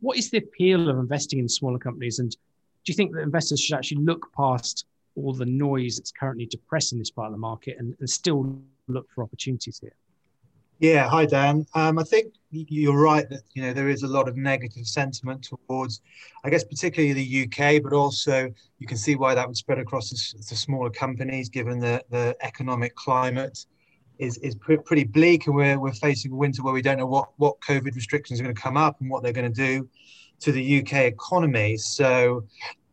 what 0.00 0.18
is 0.18 0.30
the 0.30 0.38
appeal 0.38 0.88
of 0.88 0.98
investing 0.98 1.38
in 1.38 1.48
smaller 1.48 1.78
companies? 1.78 2.18
And 2.18 2.30
do 2.30 2.36
you 2.92 2.94
think 2.94 3.14
that 3.14 3.20
investors 3.20 3.60
should 3.60 3.76
actually 3.76 4.02
look 4.02 4.30
past 4.36 4.86
all 5.16 5.32
the 5.32 5.46
noise 5.46 5.96
that's 5.96 6.10
currently 6.10 6.46
depressing 6.46 6.98
this 6.98 7.10
part 7.10 7.26
of 7.26 7.32
the 7.32 7.38
market 7.38 7.76
and, 7.78 7.94
and 8.00 8.10
still 8.10 8.58
look 8.88 9.08
for 9.14 9.22
opportunities 9.22 9.78
here? 9.78 9.94
Yeah, 10.84 11.08
hi 11.08 11.24
Dan. 11.24 11.64
Um, 11.74 11.98
I 11.98 12.02
think 12.02 12.34
you're 12.50 13.00
right 13.00 13.26
that 13.30 13.40
you 13.54 13.62
know 13.62 13.72
there 13.72 13.88
is 13.88 14.02
a 14.02 14.06
lot 14.06 14.28
of 14.28 14.36
negative 14.36 14.86
sentiment 14.86 15.42
towards, 15.42 16.02
I 16.44 16.50
guess 16.50 16.62
particularly 16.62 17.14
the 17.14 17.44
UK, 17.44 17.82
but 17.82 17.94
also 17.94 18.52
you 18.78 18.86
can 18.86 18.98
see 18.98 19.14
why 19.14 19.34
that 19.34 19.48
would 19.48 19.56
spread 19.56 19.78
across 19.78 20.10
the, 20.10 20.54
smaller 20.54 20.90
companies, 20.90 21.48
given 21.48 21.78
the 21.78 22.04
the 22.10 22.36
economic 22.42 22.94
climate 22.96 23.64
is 24.18 24.36
is 24.48 24.56
pre- 24.56 24.76
pretty 24.76 25.04
bleak, 25.04 25.46
and 25.46 25.56
we're 25.56 25.78
we're 25.78 25.92
facing 25.92 26.32
a 26.32 26.36
winter 26.36 26.62
where 26.62 26.74
we 26.74 26.82
don't 26.82 26.98
know 26.98 27.06
what 27.06 27.30
what 27.38 27.58
COVID 27.62 27.94
restrictions 27.94 28.38
are 28.38 28.42
going 28.42 28.54
to 28.54 28.60
come 28.60 28.76
up 28.76 29.00
and 29.00 29.08
what 29.08 29.22
they're 29.22 29.32
going 29.32 29.50
to 29.50 29.62
do 29.68 29.88
to 30.40 30.52
the 30.52 30.80
UK 30.80 30.92
economy. 31.14 31.78
So. 31.78 32.44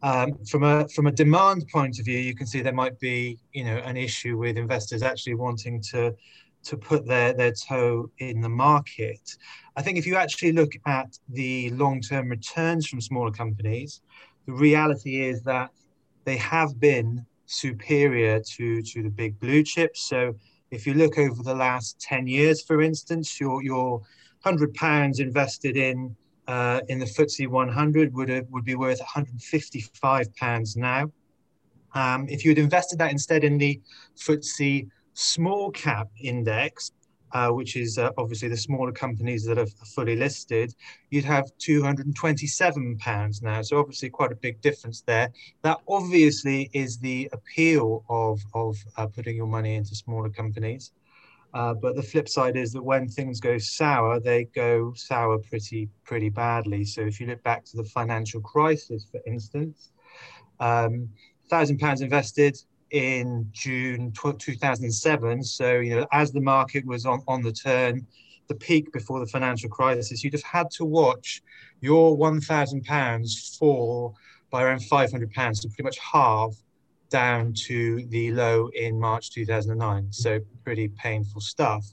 Um, 0.03 0.43
from 0.45 0.63
a 0.63 0.87
from 0.87 1.05
a 1.05 1.11
demand 1.11 1.67
point 1.67 1.99
of 1.99 2.05
view, 2.05 2.17
you 2.17 2.33
can 2.33 2.47
see 2.47 2.63
there 2.63 2.73
might 2.73 2.99
be 2.99 3.37
you 3.53 3.63
know 3.63 3.77
an 3.85 3.97
issue 3.97 4.35
with 4.35 4.57
investors 4.57 5.03
actually 5.03 5.35
wanting 5.35 5.79
to 5.91 6.15
to 6.63 6.77
put 6.77 7.05
their, 7.05 7.33
their 7.33 7.51
toe 7.51 8.09
in 8.19 8.41
the 8.41 8.49
market. 8.49 9.37
I 9.75 9.81
think 9.81 9.97
if 9.97 10.05
you 10.05 10.15
actually 10.15 10.51
look 10.51 10.71
at 10.85 11.17
the 11.29 11.69
long 11.71 12.01
term 12.01 12.29
returns 12.29 12.87
from 12.87 13.01
smaller 13.01 13.31
companies, 13.31 14.01
the 14.45 14.53
reality 14.53 15.21
is 15.21 15.41
that 15.43 15.71
they 16.25 16.37
have 16.37 16.79
been 16.79 17.25
superior 17.45 18.39
to, 18.39 18.81
to 18.81 19.03
the 19.03 19.09
big 19.09 19.39
blue 19.39 19.63
chips. 19.63 20.07
So 20.07 20.35
if 20.71 20.85
you 20.85 20.93
look 20.93 21.17
over 21.17 21.43
the 21.43 21.55
last 21.55 21.99
10 22.01 22.27
years, 22.27 22.63
for 22.63 22.81
instance, 22.81 23.39
your, 23.39 23.63
your 23.63 24.01
£100 24.45 25.19
invested 25.19 25.77
in 25.77 26.15
uh, 26.47 26.81
in 26.89 26.99
the 26.99 27.05
FTSE 27.05 27.47
100 27.47 28.13
would, 28.13 28.27
have, 28.27 28.45
would 28.49 28.65
be 28.65 28.75
worth 28.75 28.99
155 28.99 30.35
pounds 30.35 30.75
now. 30.75 31.09
Um, 31.93 32.25
if 32.29 32.43
you 32.43 32.51
had 32.51 32.57
invested 32.57 32.99
that 32.99 33.11
instead 33.11 33.43
in 33.43 33.57
the 33.57 33.79
FTSE 34.17 34.89
small 35.13 35.71
cap 35.71 36.07
index, 36.21 36.91
uh, 37.33 37.49
which 37.49 37.75
is 37.75 37.97
uh, 37.97 38.11
obviously 38.17 38.49
the 38.49 38.57
smaller 38.57 38.91
companies 38.91 39.45
that 39.45 39.57
are 39.57 39.67
fully 39.95 40.15
listed, 40.15 40.73
you'd 41.09 41.25
have 41.25 41.49
227 41.59 42.97
pounds 42.97 43.41
now. 43.41 43.61
So 43.61 43.79
obviously 43.79 44.09
quite 44.09 44.31
a 44.31 44.35
big 44.35 44.61
difference 44.61 45.01
there. 45.01 45.29
That 45.61 45.79
obviously 45.87 46.69
is 46.73 46.97
the 46.97 47.29
appeal 47.31 48.03
of 48.09 48.41
of 48.53 48.77
uh, 48.97 49.07
putting 49.07 49.35
your 49.35 49.47
money 49.47 49.75
into 49.75 49.95
smaller 49.95 50.29
companies. 50.29 50.91
Uh, 51.53 51.73
but 51.73 51.95
the 51.95 52.03
flip 52.03 52.29
side 52.29 52.55
is 52.55 52.71
that 52.71 52.81
when 52.81 53.09
things 53.09 53.41
go 53.41 53.57
sour, 53.57 54.19
they 54.19 54.45
go 54.55 54.93
sour 54.95 55.37
pretty 55.37 55.89
pretty 56.05 56.29
badly. 56.29 56.85
So 56.85 57.01
if 57.01 57.19
you 57.19 57.27
look 57.27 57.43
back 57.43 57.65
to 57.65 57.77
the 57.77 57.83
financial 57.83 58.41
crisis, 58.41 59.05
for 59.11 59.19
instance, 59.25 59.91
um, 60.59 61.09
thousand 61.49 61.79
pounds 61.79 62.01
invested, 62.01 62.57
in 62.91 63.47
June 63.51 64.11
2007. 64.11 65.43
So, 65.43 65.79
you 65.79 65.95
know, 65.95 66.07
as 66.11 66.31
the 66.31 66.41
market 66.41 66.85
was 66.85 67.05
on, 67.05 67.21
on 67.27 67.41
the 67.41 67.51
turn, 67.51 68.05
the 68.47 68.55
peak 68.55 68.91
before 68.91 69.19
the 69.19 69.25
financial 69.25 69.69
crisis, 69.69 70.23
you'd 70.23 70.33
have 70.33 70.43
had 70.43 70.69
to 70.71 70.85
watch 70.85 71.41
your 71.79 72.17
£1,000 72.17 73.57
fall 73.57 74.15
by 74.49 74.63
around 74.63 74.79
£500 74.79 75.61
to 75.61 75.67
pretty 75.69 75.83
much 75.83 75.97
halve 75.99 76.55
down 77.09 77.53
to 77.53 78.05
the 78.07 78.31
low 78.31 78.69
in 78.75 78.99
March 78.99 79.31
2009. 79.31 80.11
So, 80.11 80.39
pretty 80.63 80.89
painful 80.89 81.41
stuff. 81.41 81.85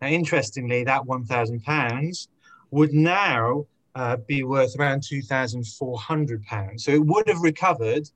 Now, 0.00 0.08
interestingly, 0.08 0.84
that 0.84 1.02
£1,000 1.02 2.28
would 2.70 2.92
now 2.92 3.66
uh, 3.94 4.16
be 4.26 4.42
worth 4.42 4.78
around 4.78 5.00
£2,400. 5.00 6.80
So, 6.80 6.90
it 6.90 7.04
would 7.04 7.28
have 7.28 7.40
recovered, 7.40 8.08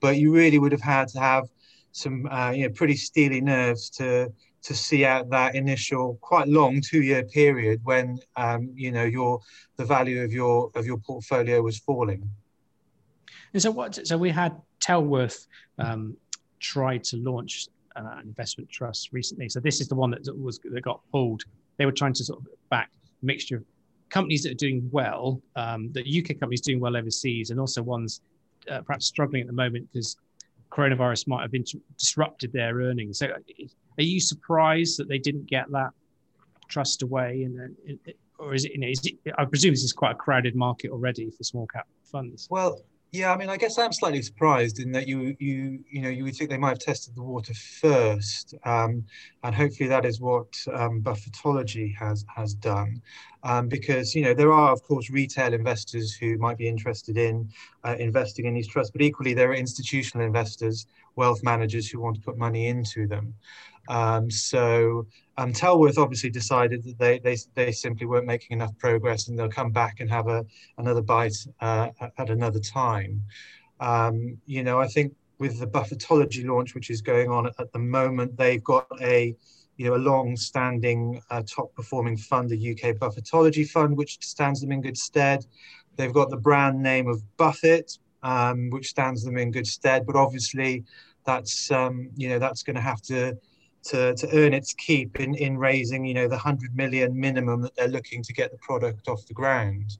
but 0.00 0.16
you 0.16 0.32
really 0.32 0.58
would 0.58 0.72
have 0.72 0.80
had 0.80 1.08
to 1.08 1.20
have 1.20 1.48
some 1.94 2.26
uh, 2.26 2.50
you 2.50 2.64
know 2.64 2.74
pretty 2.74 2.96
steely 2.96 3.40
nerves 3.40 3.88
to 3.88 4.30
to 4.62 4.74
see 4.74 5.04
out 5.04 5.30
that 5.30 5.54
initial 5.54 6.18
quite 6.20 6.48
long 6.48 6.80
two 6.80 7.02
year 7.02 7.22
period 7.22 7.80
when 7.84 8.18
um, 8.36 8.70
you 8.74 8.90
know 8.90 9.04
your 9.04 9.40
the 9.76 9.84
value 9.84 10.22
of 10.22 10.32
your 10.32 10.70
of 10.74 10.84
your 10.84 10.98
portfolio 10.98 11.62
was 11.62 11.78
falling. 11.78 12.28
And 13.52 13.62
so 13.62 13.70
what? 13.70 14.06
So 14.06 14.18
we 14.18 14.30
had 14.30 14.60
Tellworth 14.80 15.46
um, 15.78 16.16
tried 16.58 17.04
to 17.04 17.16
launch 17.18 17.68
uh, 17.94 18.16
an 18.18 18.26
investment 18.26 18.68
trust 18.68 19.12
recently. 19.12 19.48
So 19.48 19.60
this 19.60 19.80
is 19.80 19.86
the 19.86 19.94
one 19.94 20.10
that 20.10 20.26
was 20.36 20.58
that 20.58 20.80
got 20.82 21.00
pulled. 21.12 21.44
They 21.76 21.86
were 21.86 21.92
trying 21.92 22.14
to 22.14 22.24
sort 22.24 22.40
of 22.40 22.46
back 22.70 22.90
a 23.22 23.26
mixture 23.26 23.58
of 23.58 23.64
companies 24.10 24.42
that 24.42 24.50
are 24.50 24.62
doing 24.66 24.88
well, 24.90 25.40
um, 25.54 25.92
the 25.92 26.02
UK 26.02 26.40
companies 26.40 26.60
doing 26.60 26.80
well 26.80 26.96
overseas, 26.96 27.50
and 27.50 27.60
also 27.60 27.82
ones 27.82 28.20
uh, 28.68 28.80
perhaps 28.82 29.06
struggling 29.06 29.42
at 29.42 29.46
the 29.46 29.52
moment 29.52 29.88
because 29.92 30.16
coronavirus 30.74 31.28
might 31.28 31.42
have 31.42 31.54
inter- 31.54 31.78
disrupted 31.98 32.52
their 32.52 32.74
earnings. 32.76 33.18
So, 33.18 33.28
are 33.28 34.02
you 34.02 34.20
surprised 34.20 34.98
that 34.98 35.08
they 35.08 35.18
didn't 35.18 35.46
get 35.46 35.70
that 35.70 35.90
trust 36.68 37.02
away? 37.02 37.44
And 37.44 37.76
uh, 37.88 38.12
or 38.38 38.54
is 38.54 38.64
it, 38.64 38.72
you 38.72 38.78
know, 38.78 38.88
is 38.88 39.00
it, 39.04 39.14
I 39.38 39.44
presume 39.44 39.72
this 39.72 39.84
is 39.84 39.92
quite 39.92 40.12
a 40.12 40.16
crowded 40.16 40.56
market 40.56 40.90
already 40.90 41.30
for 41.30 41.44
small 41.44 41.66
cap 41.66 41.86
funds. 42.04 42.48
Well, 42.50 42.80
yeah, 43.14 43.32
I 43.32 43.36
mean, 43.36 43.48
I 43.48 43.56
guess 43.56 43.78
I'm 43.78 43.92
slightly 43.92 44.22
surprised 44.22 44.80
in 44.80 44.90
that 44.90 45.06
you 45.06 45.36
you 45.38 45.84
you 45.88 46.02
know 46.02 46.08
you 46.08 46.24
would 46.24 46.34
think 46.34 46.50
they 46.50 46.58
might 46.58 46.70
have 46.70 46.78
tested 46.80 47.14
the 47.14 47.22
water 47.22 47.54
first, 47.54 48.54
um, 48.64 49.04
and 49.44 49.54
hopefully 49.54 49.88
that 49.88 50.04
is 50.04 50.20
what 50.20 50.48
um, 50.72 51.00
Buffettology 51.00 51.94
has 51.96 52.24
has 52.34 52.54
done, 52.54 53.00
um, 53.44 53.68
because 53.68 54.16
you 54.16 54.22
know 54.22 54.34
there 54.34 54.52
are 54.52 54.72
of 54.72 54.82
course 54.82 55.10
retail 55.10 55.54
investors 55.54 56.12
who 56.12 56.36
might 56.38 56.58
be 56.58 56.66
interested 56.66 57.16
in 57.16 57.48
uh, 57.84 57.94
investing 58.00 58.46
in 58.46 58.54
these 58.54 58.66
trusts, 58.66 58.90
but 58.90 59.00
equally 59.00 59.32
there 59.32 59.50
are 59.50 59.54
institutional 59.54 60.26
investors, 60.26 60.88
wealth 61.14 61.44
managers 61.44 61.88
who 61.88 62.00
want 62.00 62.16
to 62.16 62.22
put 62.22 62.36
money 62.36 62.66
into 62.66 63.06
them. 63.06 63.32
Um, 63.88 64.30
so 64.30 65.06
um, 65.36 65.52
Tellworth 65.52 65.98
obviously 65.98 66.30
decided 66.30 66.84
that 66.84 66.98
they, 66.98 67.18
they, 67.18 67.36
they 67.54 67.72
simply 67.72 68.06
weren't 68.06 68.26
making 68.26 68.56
enough 68.56 68.76
progress 68.78 69.28
and 69.28 69.38
they'll 69.38 69.48
come 69.48 69.72
back 69.72 70.00
and 70.00 70.10
have 70.10 70.28
a, 70.28 70.44
another 70.78 71.02
bite 71.02 71.36
uh, 71.60 71.88
at 72.18 72.30
another 72.30 72.60
time. 72.60 73.22
Um, 73.80 74.38
you 74.46 74.62
know, 74.62 74.80
I 74.80 74.86
think 74.86 75.14
with 75.38 75.58
the 75.58 75.66
Buffettology 75.66 76.46
launch, 76.46 76.74
which 76.74 76.90
is 76.90 77.02
going 77.02 77.30
on 77.30 77.46
at, 77.46 77.72
the 77.72 77.78
moment, 77.78 78.36
they've 78.36 78.62
got 78.62 78.86
a 79.00 79.34
you 79.76 79.86
know, 79.86 79.96
a 79.96 79.98
long-standing 79.98 81.20
uh, 81.30 81.42
top-performing 81.42 82.16
fund, 82.16 82.48
the 82.48 82.70
UK 82.70 82.96
Buffettology 82.96 83.68
Fund, 83.68 83.96
which 83.96 84.24
stands 84.24 84.60
them 84.60 84.70
in 84.70 84.80
good 84.80 84.96
stead. 84.96 85.44
They've 85.96 86.12
got 86.12 86.30
the 86.30 86.36
brand 86.36 86.80
name 86.80 87.08
of 87.08 87.22
Buffett, 87.36 87.98
um, 88.22 88.70
which 88.70 88.86
stands 88.86 89.24
them 89.24 89.36
in 89.36 89.50
good 89.50 89.66
stead. 89.66 90.06
But 90.06 90.14
obviously, 90.14 90.84
that's 91.24 91.70
um, 91.70 92.10
you 92.16 92.28
know 92.28 92.38
that's 92.38 92.62
going 92.62 92.76
to 92.76 92.82
have 92.82 93.02
to 93.02 93.36
to, 93.84 94.14
to 94.14 94.28
earn 94.36 94.54
its 94.54 94.72
keep 94.74 95.20
in, 95.20 95.34
in 95.34 95.58
raising, 95.58 96.04
you 96.04 96.14
know, 96.14 96.28
the 96.28 96.36
100 96.36 96.74
million 96.74 97.18
minimum 97.18 97.60
that 97.62 97.74
they're 97.76 97.88
looking 97.88 98.22
to 98.22 98.32
get 98.32 98.50
the 98.50 98.58
product 98.58 99.08
off 99.08 99.26
the 99.26 99.34
ground. 99.34 99.98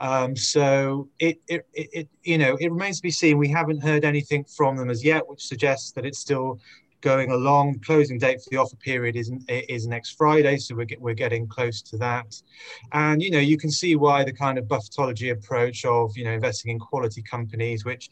Um, 0.00 0.34
so 0.36 1.08
it, 1.18 1.40
it, 1.48 1.66
it, 1.74 2.08
you 2.22 2.38
know, 2.38 2.56
it 2.60 2.70
remains 2.72 2.96
to 2.96 3.02
be 3.02 3.10
seen. 3.10 3.38
We 3.38 3.48
haven't 3.48 3.82
heard 3.82 4.04
anything 4.04 4.44
from 4.44 4.76
them 4.76 4.90
as 4.90 5.04
yet, 5.04 5.28
which 5.28 5.44
suggests 5.44 5.92
that 5.92 6.06
it's 6.06 6.18
still 6.18 6.60
going 7.00 7.30
along. 7.30 7.78
Closing 7.80 8.18
date 8.18 8.42
for 8.42 8.50
the 8.50 8.56
offer 8.56 8.76
period 8.76 9.16
is, 9.16 9.30
is 9.48 9.86
next 9.86 10.16
Friday, 10.16 10.56
so 10.56 10.74
we're, 10.74 10.84
get, 10.84 11.00
we're 11.00 11.14
getting 11.14 11.46
close 11.46 11.82
to 11.82 11.96
that. 11.98 12.34
And, 12.92 13.22
you 13.22 13.30
know, 13.30 13.38
you 13.38 13.56
can 13.58 13.70
see 13.70 13.96
why 13.96 14.24
the 14.24 14.32
kind 14.32 14.58
of 14.58 14.64
Buffettology 14.64 15.30
approach 15.30 15.84
of, 15.84 16.16
you 16.16 16.24
know, 16.24 16.32
investing 16.32 16.72
in 16.72 16.78
quality 16.78 17.22
companies, 17.22 17.84
which 17.84 18.10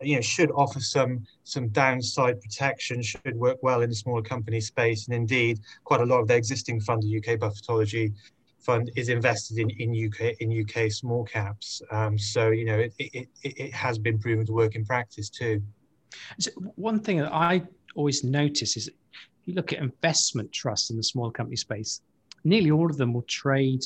you 0.00 0.16
know 0.16 0.20
should 0.20 0.50
offer 0.52 0.80
some 0.80 1.26
some 1.44 1.68
downside 1.68 2.40
protection 2.40 3.02
should 3.02 3.36
work 3.36 3.58
well 3.62 3.82
in 3.82 3.88
the 3.88 3.96
smaller 3.96 4.22
company 4.22 4.60
space. 4.60 5.06
And 5.06 5.14
indeed 5.14 5.60
quite 5.84 6.00
a 6.00 6.04
lot 6.04 6.20
of 6.20 6.28
the 6.28 6.36
existing 6.36 6.80
fund 6.80 7.02
the 7.02 7.16
uk 7.18 7.38
buffettology 7.38 8.12
fund 8.60 8.90
is 8.96 9.08
invested 9.08 9.58
in 9.58 9.70
in 9.70 10.06
uk 10.06 10.20
in 10.40 10.60
uk 10.62 10.90
small 10.90 11.24
caps. 11.24 11.82
Um, 11.90 12.18
so 12.18 12.50
you 12.50 12.64
know 12.64 12.78
it, 12.78 12.94
it, 12.98 13.28
it, 13.42 13.58
it 13.58 13.72
has 13.72 13.98
been 13.98 14.18
proven 14.18 14.44
to 14.46 14.52
work 14.52 14.74
in 14.74 14.84
practice 14.84 15.30
too. 15.30 15.62
So 16.38 16.50
one 16.76 17.00
thing 17.00 17.18
that 17.18 17.32
i 17.32 17.62
always 17.94 18.24
notice 18.24 18.76
is 18.76 18.88
if 18.88 18.94
you 19.46 19.54
look 19.54 19.72
at 19.72 19.78
investment 19.80 20.52
trusts 20.52 20.90
in 20.90 20.96
the 20.96 21.02
small 21.02 21.30
company 21.30 21.56
space 21.56 22.02
nearly 22.44 22.70
all 22.70 22.90
of 22.90 22.96
them 22.96 23.12
will 23.12 23.22
trade 23.22 23.82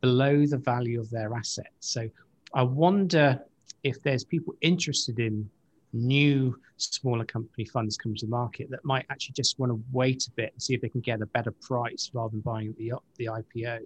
below 0.00 0.46
the 0.46 0.58
value 0.58 1.00
of 1.00 1.10
their 1.10 1.34
assets. 1.34 1.70
So 1.80 2.08
i 2.54 2.62
wonder 2.62 3.40
if 3.84 4.02
there's 4.02 4.24
people 4.24 4.54
interested 4.62 5.20
in 5.20 5.48
new 5.92 6.58
smaller 6.76 7.24
company 7.24 7.64
funds 7.64 7.96
coming 7.96 8.16
to 8.16 8.26
the 8.26 8.30
market 8.30 8.68
that 8.70 8.84
might 8.84 9.06
actually 9.10 9.34
just 9.34 9.58
want 9.60 9.70
to 9.70 9.80
wait 9.92 10.26
a 10.26 10.30
bit 10.32 10.52
and 10.52 10.60
see 10.60 10.74
if 10.74 10.80
they 10.80 10.88
can 10.88 11.00
get 11.00 11.22
a 11.22 11.26
better 11.26 11.52
price 11.62 12.10
rather 12.12 12.32
than 12.32 12.40
buying 12.40 12.74
the 12.78 12.92
the 13.16 13.26
IPO. 13.26 13.78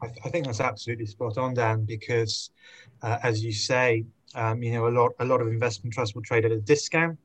I, 0.00 0.06
th- 0.06 0.18
I 0.24 0.28
think 0.28 0.46
that's 0.46 0.60
absolutely 0.60 1.06
spot 1.06 1.38
on, 1.38 1.54
Dan. 1.54 1.84
Because 1.84 2.50
uh, 3.02 3.18
as 3.22 3.42
you 3.42 3.52
say, 3.52 4.04
um, 4.34 4.62
you 4.62 4.72
know, 4.72 4.86
a 4.88 4.90
lot 4.90 5.12
a 5.20 5.24
lot 5.24 5.40
of 5.40 5.48
investment 5.48 5.94
trusts 5.94 6.14
will 6.14 6.22
trade 6.22 6.44
at 6.44 6.52
a 6.52 6.60
discount. 6.60 7.18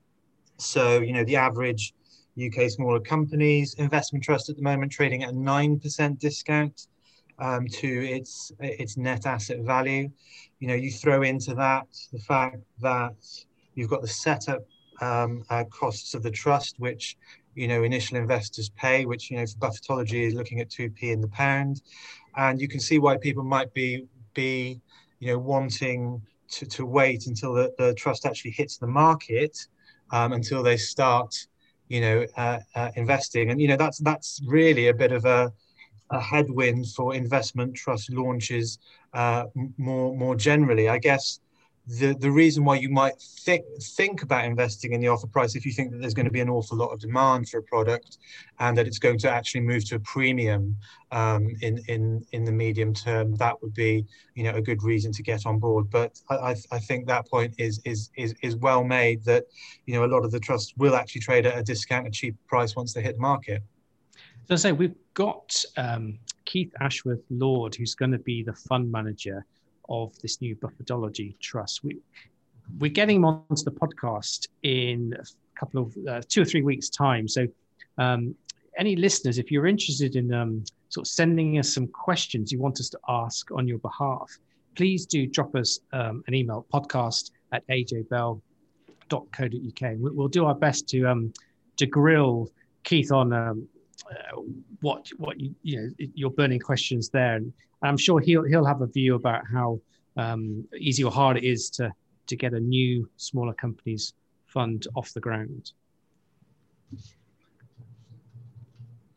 So 0.58 1.00
you 1.00 1.12
know, 1.12 1.26
the 1.26 1.36
average 1.36 1.94
UK 2.42 2.70
smaller 2.70 3.00
companies 3.00 3.76
investment 3.76 4.24
trust 4.24 4.50
at 4.50 4.56
the 4.56 4.62
moment 4.62 4.92
trading 4.92 5.24
at 5.24 5.30
a 5.30 5.38
nine 5.38 5.80
percent 5.80 6.20
discount 6.20 6.88
um, 7.40 7.68
to 7.68 7.88
its 7.88 8.52
its 8.60 8.98
net 8.98 9.26
asset 9.26 9.60
value. 9.60 10.10
You 10.60 10.68
know, 10.68 10.76
you 10.76 10.92
throw 10.92 11.24
into 11.24 11.54
that 11.56 11.88
the 12.12 12.20
fact 12.20 12.58
that 12.82 13.16
you've 13.76 13.90
got 13.90 14.02
the 14.02 14.08
setup 14.08 14.66
um, 15.02 15.44
uh, 15.50 15.64
costs 15.66 16.14
of 16.14 16.24
the 16.24 16.32
trust, 16.32 16.76
which 16.80 17.18
you 17.56 17.68
know 17.68 17.84
initial 17.84 18.18
investors 18.18 18.70
pay, 18.70 19.06
which 19.06 19.30
you 19.30 19.38
know 19.38 19.46
for 19.46 19.58
Buffettology 19.58 20.28
is 20.28 20.34
looking 20.34 20.60
at 20.60 20.70
two 20.70 20.90
p 20.90 21.12
in 21.12 21.22
the 21.22 21.28
pound, 21.28 21.82
and 22.38 22.62
you 22.62 22.68
can 22.68 22.80
see 22.80 23.00
why 23.00 23.18
people 23.18 23.44
might 23.44 23.74
be 23.74 24.06
be 24.34 24.82
you 25.20 25.28
know 25.28 25.40
wanting 25.40 26.22
to, 26.50 26.66
to 26.66 26.86
wait 26.86 27.28
until 27.28 27.54
the, 27.54 27.74
the 27.78 27.94
trust 27.96 28.26
actually 28.26 28.52
hits 28.52 28.78
the 28.78 28.88
market 28.88 29.68
um, 30.12 30.34
until 30.34 30.62
they 30.62 30.78
start 30.78 31.48
you 31.90 32.02
know 32.02 32.26
uh, 32.38 32.60
uh, 32.76 32.92
investing, 32.96 33.50
and 33.52 33.60
you 33.62 33.68
know 33.68 33.78
that's 33.78 34.00
that's 34.00 34.42
really 34.46 34.88
a 34.88 34.94
bit 34.94 35.12
of 35.12 35.26
a 35.26 35.52
a 36.14 36.22
headwind 36.22 36.88
for 36.88 37.14
investment 37.14 37.76
trust 37.76 38.12
launches 38.12 38.80
uh, 39.14 39.46
more 39.78 40.16
more 40.16 40.36
generally. 40.36 40.88
I 40.90 41.00
guess 41.00 41.40
the 41.86 42.14
the 42.14 42.32
reason 42.32 42.64
why 42.64 42.76
you 42.76 42.90
might 42.90 43.20
think 43.22 43.66
think 43.98 44.24
about 44.24 44.46
investing 44.46 44.94
in 44.94 45.02
the 45.02 45.08
offer 45.10 45.28
price 45.28 45.54
if 45.56 45.66
you 45.66 45.72
think 45.74 45.92
that 45.92 46.00
there's 46.00 46.14
going 46.14 46.26
to 46.26 46.32
be 46.32 46.40
an 46.40 46.50
awful 46.50 46.78
lot 46.78 46.90
of 46.94 47.00
demand 47.00 47.50
for 47.50 47.58
a 47.58 47.64
product 47.64 48.20
and 48.60 48.78
that 48.78 48.88
it's 48.88 49.00
going 49.00 49.18
to 49.18 49.30
actually 49.30 49.60
move 49.60 49.84
to 49.84 49.96
a 49.96 50.00
premium 50.00 50.78
um, 51.12 51.50
in 51.62 51.80
in 51.90 52.26
in 52.32 52.46
the 52.46 52.52
medium 52.52 52.94
term 52.94 53.36
that 53.36 53.62
would 53.62 53.74
be 53.74 54.06
you 54.36 54.44
know 54.44 54.56
a 54.56 54.62
good 54.62 54.82
reason 54.82 55.12
to 55.12 55.22
get 55.22 55.46
on 55.46 55.60
board 55.60 55.90
but 55.90 56.18
I, 56.30 56.56
I 56.72 56.80
think 56.80 57.06
that 57.08 57.28
point 57.28 57.54
is 57.58 57.82
is 57.84 58.10
is 58.16 58.34
is 58.42 58.56
well 58.56 58.86
made 58.86 59.26
that 59.26 59.44
you 59.86 59.94
know 59.94 60.06
a 60.06 60.12
lot 60.14 60.24
of 60.24 60.32
the 60.32 60.40
trusts 60.40 60.74
will 60.78 60.96
actually 60.96 61.22
trade 61.22 61.46
at 61.46 61.58
a 61.58 61.64
discount 61.64 62.08
a 62.08 62.12
cheap 62.12 62.36
price 62.48 62.78
once 62.78 62.94
they 62.94 63.02
hit 63.02 63.16
the 63.16 63.22
market 63.22 63.62
so 64.46 64.54
I 64.54 64.56
say 64.56 64.72
we've 64.72 64.96
got 65.14 65.64
um, 65.78 66.20
Keith 66.46 66.74
Ashworth 66.82 67.24
Lord, 67.30 67.76
who's 67.76 67.96
going 67.96 68.12
to 68.12 68.20
be 68.20 68.44
the 68.44 68.54
fund 68.54 68.92
manager 68.92 69.46
of 69.90 70.18
this 70.22 70.42
new 70.42 70.56
Buffettology 70.56 71.40
Trust. 71.40 71.84
We, 71.84 71.98
we're 72.80 72.92
getting 72.92 73.18
him 73.18 73.26
onto 73.26 73.64
the 73.64 73.72
podcast 73.72 74.48
in 74.64 75.16
a 75.18 75.60
couple 75.60 75.84
of 75.84 75.98
uh, 76.08 76.22
two 76.28 76.42
or 76.42 76.46
three 76.46 76.62
weeks' 76.62 76.90
time. 76.90 77.28
So 77.28 77.48
um, 77.98 78.36
any 78.78 78.96
listeners, 78.96 79.38
if 79.38 79.52
you're 79.52 79.68
interested 79.68 80.16
in 80.16 80.34
um, 80.34 80.64
sort 80.90 81.08
of 81.08 81.12
sending 81.12 81.58
us 81.60 81.74
some 81.74 81.88
questions 81.88 82.52
you 82.52 82.60
want 82.60 82.80
us 82.80 82.90
to 82.90 83.00
ask 83.08 83.52
on 83.52 83.68
your 83.68 83.80
behalf, 83.80 84.38
please 84.76 85.06
do 85.06 85.28
drop 85.28 85.56
us 85.56 85.80
um, 85.94 86.24
an 86.28 86.34
email 86.34 86.66
podcast 86.74 87.32
at 87.52 87.66
ajbell.co.uk. 87.68 88.42
We'll 89.98 90.28
do 90.28 90.46
our 90.46 90.56
best 90.56 90.90
to 90.90 91.06
um, 91.08 91.34
to 91.78 91.86
grill 91.86 92.50
Keith 92.84 93.12
on 93.12 93.34
um, 93.34 93.68
uh, 94.12 94.42
what 94.82 95.08
what 95.18 95.40
you, 95.40 95.56
you 95.64 95.82
know 95.82 95.90
your 96.14 96.32
burning 96.32 96.60
questions 96.60 97.10
there, 97.10 97.36
and 97.36 97.54
I'm 97.82 97.98
sure 97.98 98.20
he'll 98.20 98.44
he'll 98.44 98.66
have 98.66 98.82
a 98.82 98.88
view 98.88 99.16
about 99.16 99.44
how 99.52 99.80
um, 100.18 100.66
easy 100.78 101.04
or 101.04 101.12
hard 101.12 101.38
it 101.38 101.44
is 101.44 101.70
to 101.72 101.94
to 102.28 102.36
get 102.36 102.54
a 102.54 102.60
new 102.60 103.10
smaller 103.18 103.54
companies 103.54 104.14
fund 104.46 104.88
off 104.96 105.14
the 105.14 105.20
ground. 105.20 105.72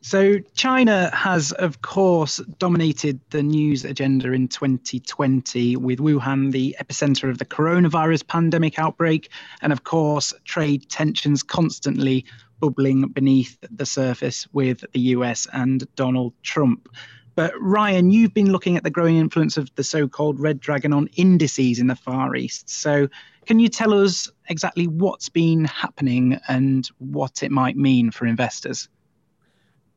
So, 0.06 0.38
China 0.54 1.10
has, 1.12 1.50
of 1.50 1.82
course, 1.82 2.36
dominated 2.58 3.18
the 3.30 3.42
news 3.42 3.84
agenda 3.84 4.30
in 4.30 4.46
2020 4.46 5.74
with 5.78 5.98
Wuhan 5.98 6.52
the 6.52 6.76
epicenter 6.80 7.28
of 7.28 7.38
the 7.38 7.44
coronavirus 7.44 8.24
pandemic 8.28 8.78
outbreak, 8.78 9.32
and 9.62 9.72
of 9.72 9.82
course, 9.82 10.32
trade 10.44 10.88
tensions 10.88 11.42
constantly 11.42 12.24
bubbling 12.60 13.08
beneath 13.08 13.58
the 13.70 13.86
surface 13.86 14.46
with 14.52 14.84
the 14.92 15.00
US 15.00 15.46
and 15.52 15.86
Donald 15.96 16.32
Trump. 16.42 16.88
But 17.36 17.52
Ryan, 17.60 18.10
you've 18.10 18.32
been 18.32 18.50
looking 18.50 18.76
at 18.78 18.82
the 18.82 18.90
growing 18.90 19.18
influence 19.18 19.58
of 19.58 19.72
the 19.74 19.84
so 19.84 20.08
called 20.08 20.40
red 20.40 20.58
dragon 20.58 20.92
on 20.94 21.08
indices 21.16 21.78
in 21.78 21.86
the 21.86 21.94
Far 21.94 22.34
East. 22.34 22.70
So, 22.70 23.08
can 23.44 23.60
you 23.60 23.68
tell 23.68 23.94
us 23.94 24.28
exactly 24.48 24.88
what's 24.88 25.28
been 25.28 25.66
happening 25.66 26.40
and 26.48 26.88
what 26.98 27.42
it 27.42 27.52
might 27.52 27.76
mean 27.76 28.10
for 28.10 28.26
investors? 28.26 28.88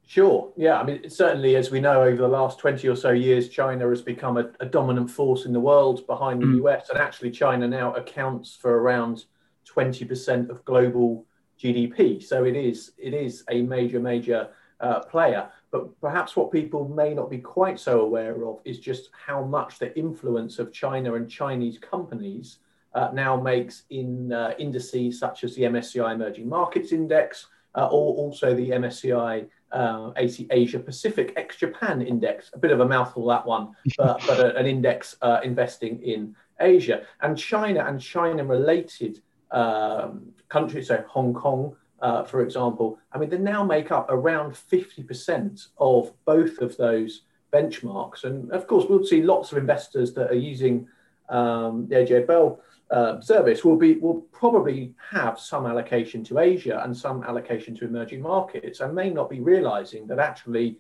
Sure. 0.06 0.51
Yeah. 0.58 0.80
I 0.80 0.84
mean, 0.84 1.10
certainly, 1.10 1.56
as 1.56 1.72
we 1.72 1.80
know, 1.80 2.04
over 2.04 2.18
the 2.18 2.28
last 2.28 2.60
20 2.60 2.88
or 2.88 2.96
so 2.96 3.12
years, 3.12 3.48
China 3.48 3.88
has 3.89 4.01
become 4.01 4.38
a, 4.38 4.50
a 4.60 4.66
dominant 4.66 5.10
force 5.10 5.46
in 5.46 5.54
the 5.54 5.60
world 5.60 6.06
behind 6.08 6.42
the 6.42 6.48
mm. 6.48 6.66
US. 6.66 6.89
And 6.89 7.00
actually, 7.00 7.32
China 7.32 7.68
now 7.68 7.94
accounts 7.94 8.56
for 8.56 8.82
around 8.82 9.25
20% 9.68 10.50
of 10.50 10.66
global 10.66 11.25
GDP. 11.60 12.24
So 12.24 12.46
it 12.46 12.56
is, 12.56 12.92
it 12.98 13.13
is 13.13 13.44
a 13.50 13.62
major, 13.62 14.00
major 14.00 14.50
uh, 14.80 15.01
player. 15.01 15.50
But 15.72 16.00
perhaps 16.01 16.36
what 16.36 16.51
people 16.51 16.88
may 16.88 17.13
not 17.13 17.30
be 17.30 17.38
quite 17.38 17.80
so 17.80 18.01
aware 18.01 18.44
of 18.46 18.60
is 18.66 18.80
just 18.80 19.10
how 19.12 19.44
much 19.44 19.78
the 19.78 19.98
influence 19.98 20.58
of 20.58 20.74
China 20.74 21.16
and 21.16 21.30
Chinese 21.30 21.78
companies 21.78 22.60
uh, 22.96 23.10
now 23.13 23.39
makes 23.39 23.84
in 23.89 24.34
uh, 24.34 24.54
indices 24.58 25.20
such 25.20 25.44
as 25.44 25.56
the 25.56 25.63
MSCI 25.63 26.16
Emerging 26.16 26.50
Markets 26.50 26.92
Index 26.92 27.48
uh, 27.75 27.86
or 27.86 28.16
also 28.16 28.56
the 28.56 28.72
MSCI 28.72 29.48
uh, 29.72 30.12
Asia 30.18 30.80
Pacific 30.80 31.34
ex 31.36 31.58
Japan 31.58 32.01
index. 32.01 32.50
A 32.54 32.58
bit 32.58 32.72
of 32.72 32.80
a 32.80 32.88
mouthful 32.88 33.28
that 33.28 33.46
one, 33.46 33.75
but, 33.98 34.22
but 34.25 34.39
a, 34.39 34.56
an 34.56 34.66
index 34.66 35.16
uh, 35.22 35.39
investing 35.44 36.01
in 36.01 36.36
Asia 36.60 37.04
and 37.22 37.38
China 37.38 37.86
and 37.86 38.01
China 38.01 38.44
related 38.44 39.22
um, 39.51 40.34
countries, 40.50 40.88
so 40.88 41.03
Hong 41.08 41.34
Kong, 41.34 41.75
uh, 42.01 42.24
for 42.24 42.41
example. 42.41 43.00
I 43.12 43.18
mean, 43.18 43.29
they 43.29 43.38
now 43.38 43.63
make 43.63 43.91
up 43.91 44.08
around 44.10 44.53
50% 44.53 45.68
of 45.77 46.13
both 46.25 46.60
of 46.60 46.77
those 46.77 47.24
benchmarks. 47.51 48.24
And 48.24 48.51
of 48.51 48.68
course, 48.68 48.86
we'll 48.89 49.06
see 49.06 49.24
lots 49.24 49.51
of 49.51 49.58
investors 49.58 50.13
that 50.13 50.32
are 50.32 50.36
using 50.36 50.88
um, 51.29 51.88
the 51.88 51.96
AJ 51.96 52.27
Bell 52.27 52.62
uh, 52.91 53.22
service 53.22 53.63
will 53.63 53.75
be 53.75 53.96
will 53.96 54.22
probably 54.32 54.96
have 55.12 55.39
some 55.39 55.68
allocation 55.68 56.24
to 56.24 56.39
Asia 56.39 56.82
and 56.84 56.96
some 56.96 57.24
allocation 57.24 57.75
to 57.75 57.86
emerging 57.86 58.22
markets, 58.22 58.79
and 58.79 58.96
may 58.96 59.12
not 59.12 59.29
be 59.29 59.39
realizing 59.39 60.08
that 60.08 60.18
actually, 60.18 60.77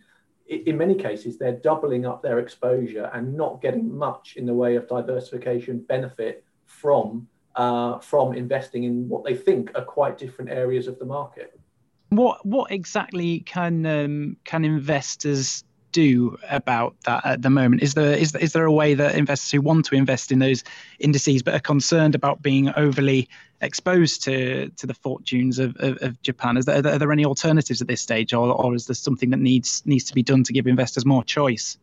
in 0.47 0.75
many 0.75 0.95
cases, 0.95 1.37
they're 1.37 1.57
doubling 1.57 2.07
up 2.07 2.23
their 2.23 2.39
exposure 2.39 3.11
and 3.13 3.35
not 3.37 3.61
getting 3.61 3.95
much 3.95 4.37
in 4.37 4.47
the 4.47 4.53
way 4.53 4.75
of 4.75 4.87
diversification 4.87 5.79
benefit 5.81 6.43
from 6.65 7.27
uh, 7.59 7.99
from 7.99 8.33
investing 8.33 8.85
in 8.85 9.09
what 9.09 9.25
they 9.25 9.35
think 9.35 9.71
are 9.75 9.83
quite 9.83 10.17
different 10.17 10.49
areas 10.49 10.87
of 10.87 10.97
the 10.97 11.05
market. 11.05 11.59
What 12.07 12.43
what 12.45 12.71
exactly 12.71 13.41
can 13.41 13.85
um, 13.85 14.37
can 14.45 14.63
investors 14.63 15.65
do 15.91 16.37
about 16.49 16.95
that 17.05 17.25
at 17.25 17.41
the 17.41 17.49
moment? 17.49 17.83
Is 17.83 17.95
there 17.95 18.13
is 18.13 18.33
is 18.35 18.53
there 18.53 18.63
a 18.63 18.71
way 18.71 18.93
that 18.93 19.15
investors 19.15 19.51
who 19.51 19.61
want 19.61 19.85
to 19.87 19.95
invest 19.95 20.31
in 20.31 20.39
those 20.39 20.63
indices 20.99 21.43
but 21.43 21.53
are 21.53 21.59
concerned 21.59 22.15
about 22.15 22.41
being 22.41 22.69
overly 22.77 23.27
exposed 23.59 24.23
to 24.23 24.69
to 24.77 24.87
the 24.87 24.93
fortunes 24.93 25.59
of, 25.59 25.75
of, 25.79 25.97
of 26.01 26.21
Japan? 26.21 26.55
Is 26.55 26.65
there, 26.65 26.77
are 26.77 26.97
there 26.97 27.11
any 27.11 27.25
alternatives 27.25 27.81
at 27.81 27.89
this 27.89 27.99
stage, 27.99 28.33
or, 28.33 28.53
or 28.53 28.73
is 28.73 28.85
there 28.85 28.95
something 28.95 29.31
that 29.31 29.39
needs 29.39 29.83
needs 29.85 30.05
to 30.05 30.15
be 30.15 30.23
done 30.23 30.45
to 30.45 30.53
give 30.53 30.65
investors 30.65 31.05
more 31.05 31.25
choice? 31.25 31.77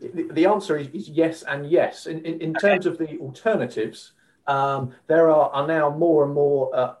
The, 0.00 0.46
answer 0.46 0.76
is, 0.76 0.86
is, 0.94 1.08
yes 1.08 1.42
and 1.42 1.68
yes. 1.68 2.06
In, 2.06 2.24
in, 2.24 2.40
in 2.40 2.54
terms 2.54 2.86
of 2.86 2.98
the 2.98 3.18
alternatives, 3.18 4.12
um, 4.48 4.92
there 5.06 5.30
are, 5.30 5.50
are 5.50 5.66
now 5.66 5.90
more 5.90 6.24
and 6.24 6.34
more 6.34 6.74
uh, 6.74 6.94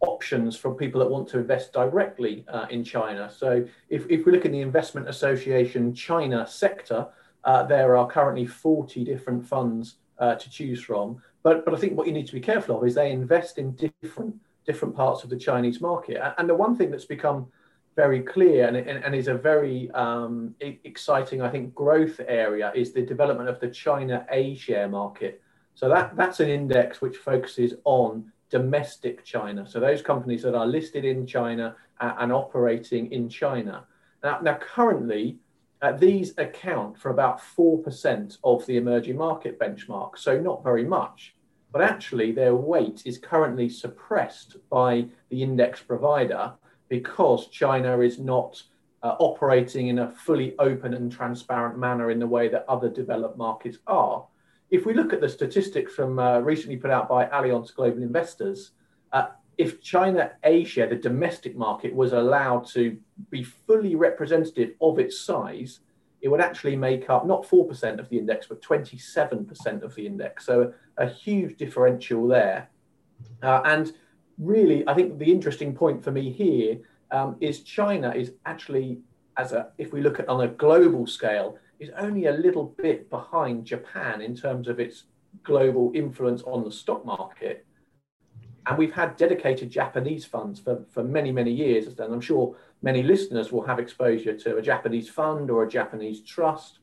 options 0.00 0.56
for 0.56 0.74
people 0.74 0.98
that 1.00 1.08
want 1.08 1.28
to 1.28 1.38
invest 1.38 1.72
directly 1.72 2.44
uh, 2.48 2.66
in 2.70 2.82
China. 2.82 3.30
So 3.30 3.64
if, 3.88 4.06
if 4.10 4.26
we 4.26 4.32
look 4.32 4.44
in 4.44 4.52
the 4.52 4.60
Investment 4.60 5.08
Association 5.08 5.94
China 5.94 6.46
sector, 6.46 7.06
uh, 7.44 7.62
there 7.64 7.96
are 7.96 8.08
currently 8.08 8.46
40 8.46 9.04
different 9.04 9.46
funds 9.46 9.96
uh, 10.18 10.34
to 10.34 10.50
choose 10.50 10.82
from. 10.82 11.22
But, 11.42 11.64
but 11.64 11.74
I 11.74 11.76
think 11.76 11.96
what 11.96 12.06
you 12.06 12.12
need 12.12 12.26
to 12.26 12.32
be 12.32 12.40
careful 12.40 12.78
of 12.78 12.86
is 12.86 12.94
they 12.94 13.12
invest 13.12 13.58
in 13.58 13.76
different, 13.76 14.34
different 14.66 14.96
parts 14.96 15.22
of 15.22 15.30
the 15.30 15.36
Chinese 15.36 15.80
market. 15.80 16.20
And 16.38 16.48
the 16.48 16.54
one 16.54 16.76
thing 16.76 16.90
that's 16.90 17.04
become 17.04 17.46
very 17.94 18.20
clear 18.20 18.66
and, 18.66 18.76
and, 18.76 19.02
and 19.04 19.14
is 19.14 19.28
a 19.28 19.34
very 19.34 19.90
um, 19.92 20.54
exciting, 20.60 21.40
I 21.40 21.48
think, 21.48 21.74
growth 21.74 22.20
area 22.26 22.72
is 22.74 22.92
the 22.92 23.02
development 23.02 23.48
of 23.48 23.60
the 23.60 23.68
China 23.68 24.26
A 24.30 24.54
share 24.56 24.88
market. 24.88 25.40
So 25.76 25.90
that, 25.90 26.16
that's 26.16 26.40
an 26.40 26.48
index 26.48 27.02
which 27.02 27.18
focuses 27.18 27.74
on 27.84 28.32
domestic 28.48 29.24
China. 29.24 29.66
So 29.68 29.78
those 29.78 30.00
companies 30.00 30.42
that 30.42 30.54
are 30.54 30.66
listed 30.66 31.04
in 31.04 31.26
China 31.26 31.76
and 32.00 32.32
operating 32.32 33.12
in 33.12 33.28
China. 33.28 33.84
Now, 34.24 34.40
now 34.40 34.54
currently, 34.54 35.38
uh, 35.82 35.92
these 35.92 36.32
account 36.38 36.98
for 36.98 37.10
about 37.10 37.40
4% 37.40 38.38
of 38.42 38.64
the 38.64 38.78
emerging 38.78 39.18
market 39.18 39.60
benchmark, 39.60 40.16
so 40.16 40.40
not 40.40 40.64
very 40.64 40.84
much. 40.84 41.34
But 41.72 41.82
actually, 41.82 42.32
their 42.32 42.54
weight 42.54 43.02
is 43.04 43.18
currently 43.18 43.68
suppressed 43.68 44.56
by 44.70 45.06
the 45.28 45.42
index 45.42 45.82
provider 45.82 46.54
because 46.88 47.48
China 47.48 48.00
is 48.00 48.18
not 48.18 48.62
uh, 49.02 49.16
operating 49.18 49.88
in 49.88 49.98
a 49.98 50.10
fully 50.12 50.54
open 50.58 50.94
and 50.94 51.12
transparent 51.12 51.78
manner 51.78 52.10
in 52.10 52.18
the 52.18 52.26
way 52.26 52.48
that 52.48 52.64
other 52.66 52.88
developed 52.88 53.36
markets 53.36 53.76
are 53.86 54.26
if 54.70 54.84
we 54.84 54.94
look 54.94 55.12
at 55.12 55.20
the 55.20 55.28
statistics 55.28 55.94
from 55.94 56.18
uh, 56.18 56.38
recently 56.40 56.76
put 56.76 56.90
out 56.90 57.08
by 57.08 57.26
Allianz 57.26 57.74
Global 57.74 58.02
Investors, 58.02 58.72
uh, 59.12 59.28
if 59.58 59.80
China 59.80 60.32
A 60.44 60.64
share, 60.64 60.88
the 60.88 60.96
domestic 60.96 61.56
market, 61.56 61.94
was 61.94 62.12
allowed 62.12 62.66
to 62.68 62.98
be 63.30 63.42
fully 63.42 63.94
representative 63.94 64.74
of 64.80 64.98
its 64.98 65.20
size, 65.20 65.80
it 66.20 66.28
would 66.28 66.40
actually 66.40 66.76
make 66.76 67.08
up 67.08 67.26
not 67.26 67.46
4% 67.46 67.98
of 67.98 68.08
the 68.08 68.18
index, 68.18 68.46
but 68.46 68.60
27% 68.60 69.82
of 69.82 69.94
the 69.94 70.06
index. 70.06 70.44
So 70.44 70.72
a, 70.98 71.08
huge 71.08 71.56
differential 71.56 72.26
there. 72.26 72.68
Uh, 73.42 73.62
and 73.64 73.92
really, 74.38 74.86
I 74.88 74.94
think 74.94 75.18
the 75.18 75.30
interesting 75.30 75.74
point 75.74 76.02
for 76.02 76.10
me 76.10 76.30
here 76.30 76.78
um, 77.10 77.36
is 77.40 77.60
China 77.60 78.10
is 78.10 78.32
actually, 78.44 78.98
as 79.36 79.52
a, 79.52 79.68
if 79.78 79.92
we 79.92 80.00
look 80.00 80.18
at 80.18 80.28
on 80.28 80.40
a 80.42 80.48
global 80.48 81.06
scale, 81.06 81.58
is 81.78 81.90
only 81.96 82.26
a 82.26 82.32
little 82.32 82.74
bit 82.78 83.10
behind 83.10 83.64
Japan 83.64 84.20
in 84.20 84.34
terms 84.34 84.68
of 84.68 84.80
its 84.80 85.04
global 85.42 85.92
influence 85.94 86.42
on 86.42 86.64
the 86.64 86.70
stock 86.70 87.04
market. 87.04 87.66
And 88.66 88.76
we've 88.76 88.92
had 88.92 89.16
dedicated 89.16 89.70
Japanese 89.70 90.24
funds 90.24 90.58
for, 90.58 90.84
for 90.90 91.04
many, 91.04 91.30
many 91.30 91.52
years. 91.52 91.86
And 91.86 92.12
I'm 92.12 92.20
sure 92.20 92.56
many 92.82 93.02
listeners 93.02 93.52
will 93.52 93.62
have 93.62 93.78
exposure 93.78 94.36
to 94.36 94.56
a 94.56 94.62
Japanese 94.62 95.08
fund 95.08 95.50
or 95.50 95.62
a 95.62 95.68
Japanese 95.68 96.22
trust. 96.22 96.80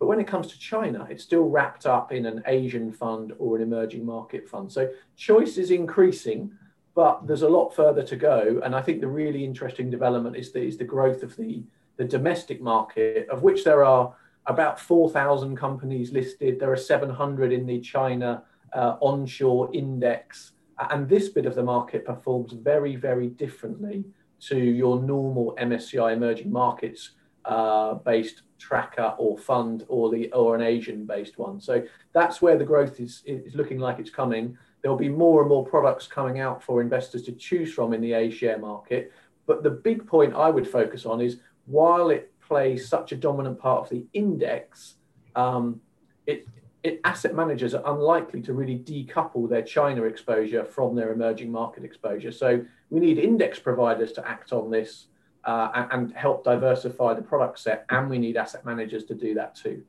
But 0.00 0.06
when 0.06 0.18
it 0.18 0.26
comes 0.26 0.48
to 0.48 0.58
China, 0.58 1.06
it's 1.10 1.22
still 1.22 1.48
wrapped 1.48 1.86
up 1.86 2.10
in 2.10 2.26
an 2.26 2.42
Asian 2.46 2.90
fund 2.90 3.32
or 3.38 3.56
an 3.56 3.62
emerging 3.62 4.04
market 4.04 4.48
fund. 4.48 4.72
So 4.72 4.90
choice 5.16 5.56
is 5.56 5.70
increasing, 5.70 6.52
but 6.94 7.26
there's 7.26 7.42
a 7.42 7.48
lot 7.48 7.76
further 7.76 8.02
to 8.02 8.16
go. 8.16 8.60
And 8.64 8.74
I 8.74 8.82
think 8.82 9.00
the 9.00 9.08
really 9.08 9.44
interesting 9.44 9.90
development 9.90 10.36
is 10.36 10.52
the, 10.52 10.62
is 10.62 10.78
the 10.78 10.84
growth 10.84 11.22
of 11.22 11.36
the, 11.36 11.62
the 11.96 12.06
domestic 12.06 12.60
market, 12.60 13.28
of 13.28 13.42
which 13.42 13.62
there 13.62 13.84
are 13.84 14.16
about 14.50 14.80
4,000 14.80 15.56
companies 15.56 16.12
listed. 16.12 16.58
There 16.58 16.72
are 16.72 16.76
700 16.76 17.52
in 17.52 17.66
the 17.66 17.80
China 17.80 18.42
uh, 18.72 18.96
onshore 19.00 19.70
index. 19.72 20.52
And 20.90 21.08
this 21.08 21.28
bit 21.28 21.46
of 21.46 21.54
the 21.54 21.62
market 21.62 22.04
performs 22.04 22.52
very, 22.52 22.96
very 22.96 23.28
differently 23.28 24.04
to 24.48 24.58
your 24.58 25.00
normal 25.00 25.54
MSCI 25.60 26.12
emerging 26.12 26.50
markets 26.50 27.10
uh, 27.44 27.94
based 27.94 28.42
tracker 28.58 29.14
or 29.18 29.38
fund 29.38 29.84
or 29.88 30.10
the 30.10 30.30
or 30.32 30.54
an 30.54 30.62
Asian 30.62 31.06
based 31.06 31.38
one. 31.38 31.60
So 31.60 31.82
that's 32.12 32.42
where 32.42 32.58
the 32.58 32.64
growth 32.64 33.00
is, 33.00 33.22
is 33.26 33.54
looking 33.54 33.78
like 33.78 33.98
it's 33.98 34.10
coming. 34.10 34.56
There'll 34.82 34.96
be 34.96 35.08
more 35.08 35.40
and 35.40 35.48
more 35.48 35.64
products 35.64 36.06
coming 36.06 36.40
out 36.40 36.62
for 36.62 36.80
investors 36.80 37.22
to 37.24 37.32
choose 37.32 37.72
from 37.72 37.92
in 37.92 38.00
the 38.00 38.14
A 38.14 38.30
share 38.30 38.58
market. 38.58 39.12
but 39.46 39.62
the 39.62 39.70
big 39.70 40.06
point 40.06 40.34
I 40.34 40.48
would 40.48 40.68
focus 40.68 41.04
on 41.06 41.20
is 41.20 41.40
while 41.66 42.10
it 42.10 42.32
plays 42.50 42.88
such 42.88 43.12
a 43.12 43.16
dominant 43.16 43.60
part 43.60 43.84
of 43.84 43.88
the 43.90 44.04
index, 44.12 44.96
um, 45.36 45.80
it, 46.26 46.48
it, 46.82 47.00
asset 47.04 47.32
managers 47.32 47.74
are 47.74 47.94
unlikely 47.94 48.42
to 48.42 48.52
really 48.52 48.76
decouple 48.76 49.48
their 49.48 49.62
China 49.62 50.02
exposure 50.02 50.64
from 50.64 50.96
their 50.96 51.12
emerging 51.12 51.52
market 51.52 51.84
exposure. 51.84 52.32
So 52.32 52.60
we 52.90 52.98
need 52.98 53.18
index 53.18 53.60
providers 53.60 54.10
to 54.14 54.28
act 54.28 54.52
on 54.52 54.68
this 54.68 55.06
uh, 55.44 55.86
and, 55.92 56.12
help 56.12 56.42
diversify 56.42 57.14
the 57.14 57.22
product 57.22 57.60
set, 57.60 57.86
and 57.88 58.10
we 58.10 58.18
need 58.18 58.36
asset 58.36 58.64
managers 58.66 59.04
to 59.04 59.14
do 59.14 59.32
that 59.34 59.54
too. 59.54 59.84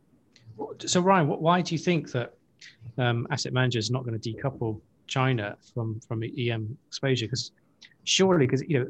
So 0.86 1.02
Ryan, 1.02 1.28
why 1.28 1.62
do 1.62 1.74
you 1.74 1.80
think 1.80 2.12
that 2.12 2.36
um, 3.00 3.26
asset 3.32 3.54
managers 3.54 3.90
are 3.90 3.94
not 3.94 4.06
going 4.06 4.18
to 4.20 4.34
decouple 4.34 4.80
China 5.08 5.58
from 5.74 6.00
from 6.08 6.24
EM 6.24 6.78
exposure? 6.88 7.26
Because 7.26 7.52
surely, 8.04 8.46
because 8.46 8.64
you 8.68 8.80
know, 8.80 8.88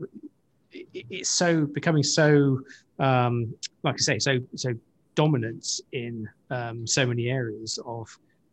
it, 0.71 1.05
it's 1.09 1.29
so 1.29 1.65
becoming 1.65 2.03
so, 2.03 2.59
um, 3.01 3.53
like 3.83 3.95
I 3.95 3.97
say, 3.97 4.19
so 4.19 4.39
so 4.55 4.73
dominant 5.15 5.67
in 5.91 6.29
um, 6.49 6.87
so 6.87 7.05
many 7.05 7.27
areas 7.29 7.79
of 7.85 8.07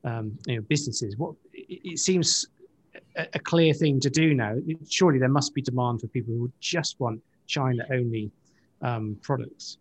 um, 0.05 0.37
you 0.47 0.57
know 0.57 0.63
businesses. 0.63 1.17
What 1.17 1.35
it, 1.53 1.81
it 1.85 1.99
seems 1.99 2.49
a, 3.17 3.27
a, 3.35 3.39
clear 3.39 3.75
thing 3.75 4.01
to 4.01 4.11
do 4.11 4.35
now. 4.35 4.57
Surely 4.89 5.19
there 5.19 5.29
must 5.29 5.55
be 5.55 5.61
demand 5.63 6.01
for 6.01 6.09
people 6.09 6.35
who 6.35 6.51
just 6.61 6.99
want 6.99 7.21
China 7.47 7.85
only 7.93 8.31
um, 8.81 9.19
products. 9.23 9.77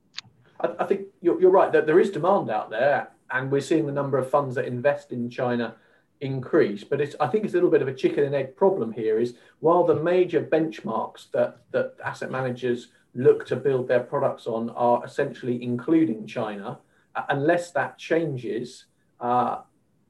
I, 0.59 0.69
I 0.79 0.85
think 0.85 1.07
you're, 1.21 1.39
you're 1.39 1.51
right 1.51 1.71
that 1.71 1.85
there 1.85 1.99
is 1.99 2.11
demand 2.11 2.49
out 2.49 2.69
there, 2.69 3.09
and 3.31 3.49
we're 3.49 3.61
seeing 3.61 3.85
the 3.85 3.93
number 3.93 4.17
of 4.17 4.29
funds 4.29 4.55
that 4.55 4.65
invest 4.65 5.13
in 5.13 5.29
China 5.29 5.75
increase. 6.19 6.83
But 6.83 6.99
it's, 6.99 7.15
I 7.21 7.27
think 7.27 7.45
it's 7.45 7.53
a 7.53 7.57
little 7.57 7.69
bit 7.69 7.81
of 7.81 7.87
a 7.87 7.93
chicken 7.93 8.25
and 8.25 8.35
egg 8.35 8.57
problem 8.57 8.91
here. 8.91 9.17
Is 9.17 9.35
while 9.61 9.85
the 9.85 9.95
major 9.95 10.41
benchmarks 10.41 11.31
that 11.31 11.61
that 11.71 11.95
asset 12.03 12.31
managers 12.31 12.89
look 13.13 13.45
to 13.47 13.55
build 13.55 13.87
their 13.87 14.01
products 14.01 14.47
on 14.47 14.69
are 14.71 15.03
essentially 15.05 15.63
including 15.63 16.25
China, 16.27 16.79
uh, 17.15 17.23
unless 17.29 17.71
that 17.71 17.97
changes, 17.97 18.85
uh, 19.19 19.61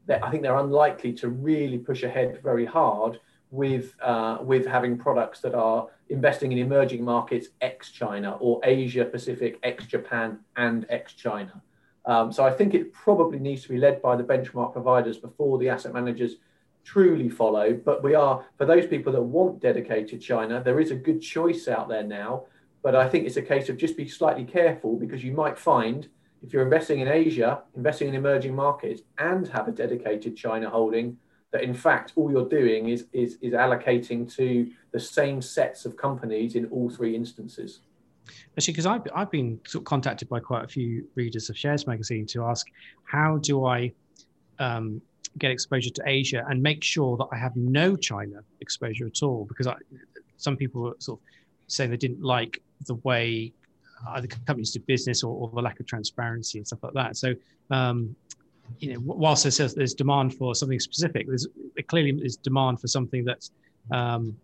I 0.09 0.29
think 0.29 0.43
they're 0.43 0.57
unlikely 0.57 1.13
to 1.13 1.29
really 1.29 1.77
push 1.77 2.03
ahead 2.03 2.39
very 2.41 2.65
hard 2.65 3.19
with 3.51 3.93
uh, 4.01 4.37
with 4.41 4.65
having 4.65 4.97
products 4.97 5.39
that 5.41 5.53
are 5.53 5.87
investing 6.09 6.51
in 6.51 6.57
emerging 6.57 7.03
markets 7.03 7.47
ex 7.61 7.91
China 7.91 8.37
or 8.39 8.59
Asia 8.63 9.05
Pacific 9.05 9.59
ex 9.63 9.85
Japan 9.85 10.39
and 10.55 10.85
ex 10.89 11.13
China. 11.13 11.61
Um, 12.05 12.31
so 12.31 12.45
I 12.45 12.51
think 12.51 12.73
it 12.73 12.93
probably 12.93 13.39
needs 13.39 13.63
to 13.63 13.69
be 13.69 13.77
led 13.77 14.01
by 14.01 14.15
the 14.15 14.23
benchmark 14.23 14.71
providers 14.71 15.17
before 15.17 15.57
the 15.57 15.69
asset 15.69 15.93
managers 15.93 16.35
truly 16.83 17.27
follow. 17.27 17.73
But 17.73 18.01
we 18.01 18.15
are 18.15 18.45
for 18.57 18.65
those 18.65 18.87
people 18.87 19.11
that 19.13 19.21
want 19.21 19.59
dedicated 19.61 20.21
China, 20.21 20.61
there 20.63 20.79
is 20.79 20.91
a 20.91 20.95
good 20.95 21.21
choice 21.21 21.67
out 21.67 21.89
there 21.89 22.03
now. 22.03 22.45
But 22.83 22.95
I 22.95 23.09
think 23.09 23.25
it's 23.25 23.37
a 23.37 23.41
case 23.41 23.69
of 23.69 23.77
just 23.77 23.97
be 23.97 24.07
slightly 24.07 24.45
careful 24.45 24.97
because 24.97 25.23
you 25.23 25.33
might 25.33 25.57
find 25.57 26.07
if 26.43 26.53
you're 26.53 26.63
investing 26.63 26.99
in 26.99 27.07
Asia, 27.07 27.63
investing 27.75 28.09
in 28.09 28.15
emerging 28.15 28.55
markets, 28.55 29.01
and 29.17 29.47
have 29.47 29.67
a 29.67 29.71
dedicated 29.71 30.35
China 30.35 30.69
holding, 30.69 31.17
that 31.51 31.63
in 31.63 31.73
fact 31.73 32.13
all 32.15 32.31
you're 32.31 32.49
doing 32.49 32.89
is 32.89 33.05
is 33.13 33.37
is 33.41 33.53
allocating 33.53 34.31
to 34.35 34.69
the 34.91 34.99
same 34.99 35.41
sets 35.41 35.85
of 35.85 35.95
companies 35.95 36.55
in 36.55 36.65
all 36.67 36.89
three 36.89 37.15
instances. 37.15 37.81
Actually, 38.57 38.73
because 38.73 38.85
I've, 38.85 39.01
I've 39.15 39.31
been 39.31 39.59
sort 39.65 39.83
of 39.83 39.85
contacted 39.85 40.27
by 40.27 40.41
quite 40.41 40.65
a 40.65 40.67
few 40.67 41.07
readers 41.15 41.49
of 41.49 41.57
Shares 41.57 41.87
Magazine 41.87 42.25
to 42.27 42.43
ask, 42.43 42.67
how 43.05 43.37
do 43.37 43.65
I 43.65 43.93
um, 44.59 45.01
get 45.37 45.51
exposure 45.51 45.91
to 45.91 46.03
Asia 46.05 46.43
and 46.49 46.61
make 46.61 46.83
sure 46.83 47.15
that 47.17 47.27
I 47.31 47.37
have 47.37 47.55
no 47.55 47.95
China 47.95 48.41
exposure 48.59 49.07
at 49.07 49.23
all? 49.23 49.45
Because 49.45 49.67
I, 49.67 49.75
some 50.35 50.57
people 50.57 50.81
were 50.81 50.95
sort 50.99 51.21
of 51.21 51.25
saying 51.67 51.89
they 51.89 51.95
didn't 51.97 52.21
like 52.21 52.61
the 52.85 52.95
way 52.95 53.53
either 54.09 54.27
companies 54.27 54.71
do 54.71 54.79
business 54.81 55.23
or, 55.23 55.33
or 55.35 55.49
the 55.53 55.61
lack 55.61 55.79
of 55.79 55.87
transparency 55.87 56.59
and 56.59 56.67
stuff 56.67 56.79
like 56.83 56.93
that. 56.93 57.17
So 57.17 57.33
um, 57.71 58.15
you 58.79 58.93
know, 58.93 58.99
whilst 59.03 59.43
there's, 59.43 59.73
there's 59.73 59.93
demand 59.93 60.35
for 60.35 60.53
something 60.53 60.79
specific, 60.79 61.27
there's 61.27 61.47
clearly 61.87 62.11
is 62.23 62.37
demand 62.37 62.79
for 62.79 62.87
something 62.87 63.23
that's 63.23 63.51
um, 63.91 64.35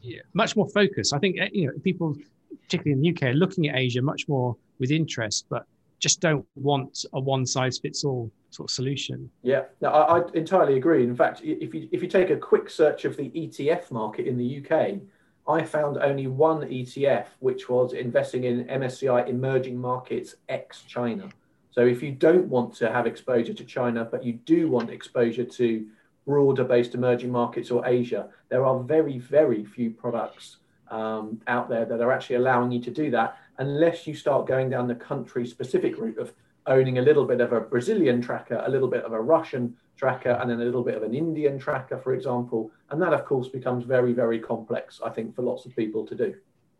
yeah, 0.00 0.20
much 0.34 0.56
more 0.56 0.68
focused. 0.68 1.14
I 1.14 1.18
think 1.18 1.38
eh, 1.40 1.48
you 1.52 1.66
know 1.66 1.72
people, 1.82 2.16
particularly 2.62 2.92
in 2.92 3.00
the 3.00 3.10
UK, 3.10 3.34
are 3.34 3.36
looking 3.36 3.68
at 3.68 3.76
Asia 3.76 4.02
much 4.02 4.28
more 4.28 4.56
with 4.78 4.90
interest, 4.90 5.46
but 5.48 5.66
just 5.98 6.20
don't 6.20 6.46
want 6.54 7.04
a 7.12 7.20
one 7.20 7.44
size 7.44 7.78
fits 7.78 8.04
all 8.04 8.30
sort 8.50 8.70
of 8.70 8.74
solution. 8.74 9.30
Yeah, 9.42 9.64
no, 9.80 9.90
I, 9.90 10.18
I, 10.18 10.22
entirely 10.34 10.76
agree. 10.76 11.02
In 11.04 11.16
fact, 11.16 11.42
if 11.42 11.74
you 11.74 11.88
if 11.92 12.02
you 12.02 12.08
take 12.08 12.30
a 12.30 12.36
quick 12.36 12.70
search 12.70 13.04
of 13.04 13.16
the 13.16 13.30
ETF 13.30 13.90
market 13.90 14.26
in 14.26 14.36
the 14.36 14.64
UK, 14.64 15.00
I 15.48 15.62
found 15.64 15.96
only 15.96 16.26
one 16.26 16.60
ETF 16.60 17.26
which 17.40 17.68
was 17.70 17.94
investing 17.94 18.44
in 18.44 18.66
MSCI 18.66 19.28
emerging 19.28 19.78
markets 19.78 20.36
ex 20.48 20.82
China. 20.82 21.28
So 21.70 21.86
if 21.86 22.02
you 22.02 22.12
don't 22.12 22.48
want 22.48 22.74
to 22.76 22.92
have 22.92 23.06
exposure 23.06 23.54
to 23.54 23.64
China, 23.64 24.04
but 24.04 24.22
you 24.22 24.34
do 24.34 24.68
want 24.68 24.90
exposure 24.90 25.44
to 25.44 25.86
broader 26.26 26.64
based 26.64 26.94
emerging 26.94 27.30
markets 27.30 27.70
or 27.70 27.86
Asia, 27.86 28.28
there 28.50 28.64
are 28.66 28.78
very, 28.80 29.18
very 29.18 29.64
few 29.64 29.90
products 29.90 30.58
um, 30.90 31.40
out 31.46 31.68
there 31.70 31.86
that 31.86 32.00
are 32.00 32.12
actually 32.12 32.36
allowing 32.36 32.70
you 32.70 32.80
to 32.82 32.90
do 32.90 33.10
that 33.10 33.38
unless 33.58 34.06
you 34.06 34.14
start 34.14 34.46
going 34.46 34.68
down 34.68 34.86
the 34.86 34.94
country 34.94 35.46
specific 35.46 35.96
route 35.98 36.18
of 36.18 36.32
owning 36.66 36.98
a 36.98 37.02
little 37.02 37.24
bit 37.24 37.40
of 37.40 37.52
a 37.52 37.60
Brazilian 37.60 38.20
tracker, 38.20 38.62
a 38.66 38.70
little 38.70 38.88
bit 38.88 39.04
of 39.04 39.12
a 39.12 39.20
Russian 39.20 39.74
tracker, 39.98 40.30
and 40.40 40.48
then 40.48 40.60
a 40.60 40.64
little 40.64 40.84
bit 40.84 40.94
of 40.94 41.02
an 41.02 41.14
Indian 41.14 41.58
tracker, 41.58 41.98
for 41.98 42.14
example. 42.14 42.70
And 42.90 43.02
that, 43.02 43.12
of 43.12 43.24
course, 43.24 43.48
becomes 43.48 43.84
very, 43.84 44.12
very 44.12 44.38
complex, 44.38 45.00
I 45.04 45.10
think, 45.10 45.34
for 45.34 45.42
lots 45.42 45.66
of 45.66 45.76
people 45.76 46.06
to 46.06 46.14
do. 46.14 46.34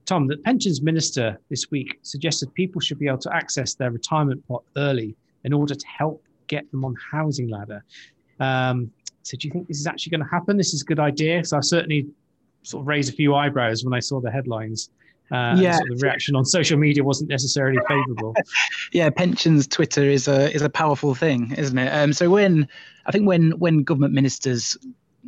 Tom, 0.07 0.27
the 0.27 0.39
pensions 0.39 0.81
minister 0.81 1.39
this 1.51 1.71
week 1.71 1.99
suggested 2.03 2.55
people 2.55 2.81
should 2.81 2.99
be 2.99 3.09
able 3.09 3.19
to 3.19 3.35
access 3.35 3.75
their 3.75 3.91
retirement 3.91 4.47
pot 4.49 4.63
early 4.77 5.15
in 5.45 5.53
order 5.53 5.75
to 5.75 5.87
help 5.87 6.25
get 6.47 6.71
them 6.71 6.85
on 6.85 6.95
housing 7.13 7.49
ladder. 7.49 7.85
Um, 8.41 8.91
so, 9.23 9.37
do 9.37 9.47
you 9.47 9.53
think 9.53 9.69
this 9.69 9.81
is 9.81 9.87
actually 9.87 10.11
going 10.11 10.23
to 10.23 10.31
happen? 10.31 10.57
This 10.57 10.73
is 10.73 10.81
a 10.81 10.85
good 10.87 11.01
idea. 11.01 11.45
So, 11.45 11.59
I 11.59 11.61
certainly 11.61 12.07
sort 12.63 12.83
of 12.83 12.89
raised 12.89 13.13
a 13.13 13.17
few 13.17 13.35
eyebrows 13.35 13.85
when 13.85 13.93
I 13.93 14.01
saw 14.01 14.21
the 14.21 14.31
headlines. 14.31 14.91
Uh, 15.31 15.57
yeah, 15.59 15.77
sort 15.77 15.91
of 15.91 15.99
the 15.99 16.07
reaction 16.07 16.35
on 16.35 16.45
social 16.45 16.79
media 16.79 17.05
wasn't 17.05 17.29
necessarily 17.29 17.79
favourable. 17.87 18.35
yeah, 18.93 19.11
pensions 19.11 19.67
Twitter 19.67 20.05
is 20.05 20.27
a 20.27 20.53
is 20.55 20.63
a 20.63 20.71
powerful 20.71 21.15
thing, 21.15 21.53
isn't 21.53 21.79
it? 21.79 21.89
Um, 21.89 22.13
so 22.13 22.31
when 22.31 22.67
I 23.07 23.13
think 23.13 23.27
when 23.27 23.53
when 23.59 23.83
government 23.83 24.15
ministers 24.15 24.77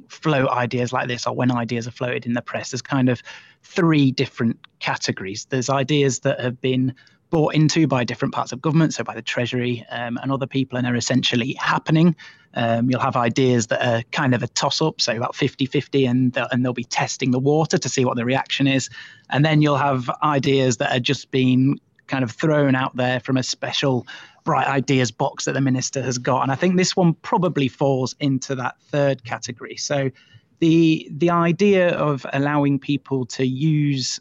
float 0.09 0.49
ideas 0.51 0.93
like 0.93 1.09
this 1.09 1.27
or 1.27 1.35
when 1.35 1.51
ideas 1.51 1.87
are 1.87 1.91
floated 1.91 2.25
in 2.25 2.33
the 2.33 2.43
press 2.43 2.71
there's 2.71 2.83
kind 2.83 3.09
of 3.09 3.23
three 3.63 4.11
different 4.13 4.57
categories 4.79 5.47
there's 5.51 5.69
ideas 5.69 6.21
that 6.21 6.41
have 6.41 6.61
been 6.61 6.95
bought 7.31 7.55
into 7.55 7.87
by 7.87 8.05
different 8.05 8.33
parts 8.33 8.53
of 8.53 8.61
government 8.61 8.95
so 8.95 9.05
by 9.05 9.15
the 9.15 9.23
treasury 9.23 9.85
um, 9.91 10.19
and 10.23 10.33
other 10.33 10.47
people 10.47 10.79
and 10.79 10.87
are 10.87 10.97
essentially 10.97 11.55
happening 11.55 12.15
um, 12.55 12.91
you'll 12.91 13.01
have 13.01 13.17
ideas 13.17 13.69
that 13.69 13.87
are 13.87 14.03
kind 14.11 14.35
of 14.35 14.43
a 14.43 14.49
toss 14.49 14.83
up 14.83 15.01
so 15.01 15.17
about 15.17 15.35
50 15.35 15.67
50 15.67 16.07
and, 16.07 16.37
and 16.51 16.65
they'll 16.65 16.73
be 16.73 16.85
testing 16.85 17.31
the 17.31 17.39
water 17.39 17.79
to 17.79 17.89
see 17.89 18.05
what 18.05 18.17
the 18.17 18.25
reaction 18.25 18.67
is 18.67 18.91
and 19.31 19.45
then 19.45 19.63
you'll 19.63 19.77
have 19.77 20.11
ideas 20.23 20.79
that 20.79 20.95
are 20.95 21.01
just 21.01 21.31
being 21.31 21.79
kind 22.11 22.25
of 22.25 22.33
thrown 22.33 22.75
out 22.75 22.95
there 22.97 23.21
from 23.21 23.37
a 23.37 23.43
special 23.43 24.07
bright 24.45 24.67
ideas 24.67 25.11
box 25.11 25.45
that 25.45 25.53
the 25.53 25.61
minister 25.61 26.03
has 26.03 26.19
got. 26.19 26.43
And 26.43 26.51
I 26.51 26.57
think 26.57 26.77
this 26.77 26.97
one 26.97 27.15
probably 27.15 27.69
falls 27.69 28.15
into 28.21 28.55
that 28.57 28.75
third 28.91 29.25
category. 29.25 29.77
So 29.77 30.11
the 30.59 31.09
the 31.11 31.31
idea 31.31 31.91
of 31.97 32.27
allowing 32.33 32.79
people 32.79 33.25
to 33.27 33.47
use 33.47 34.21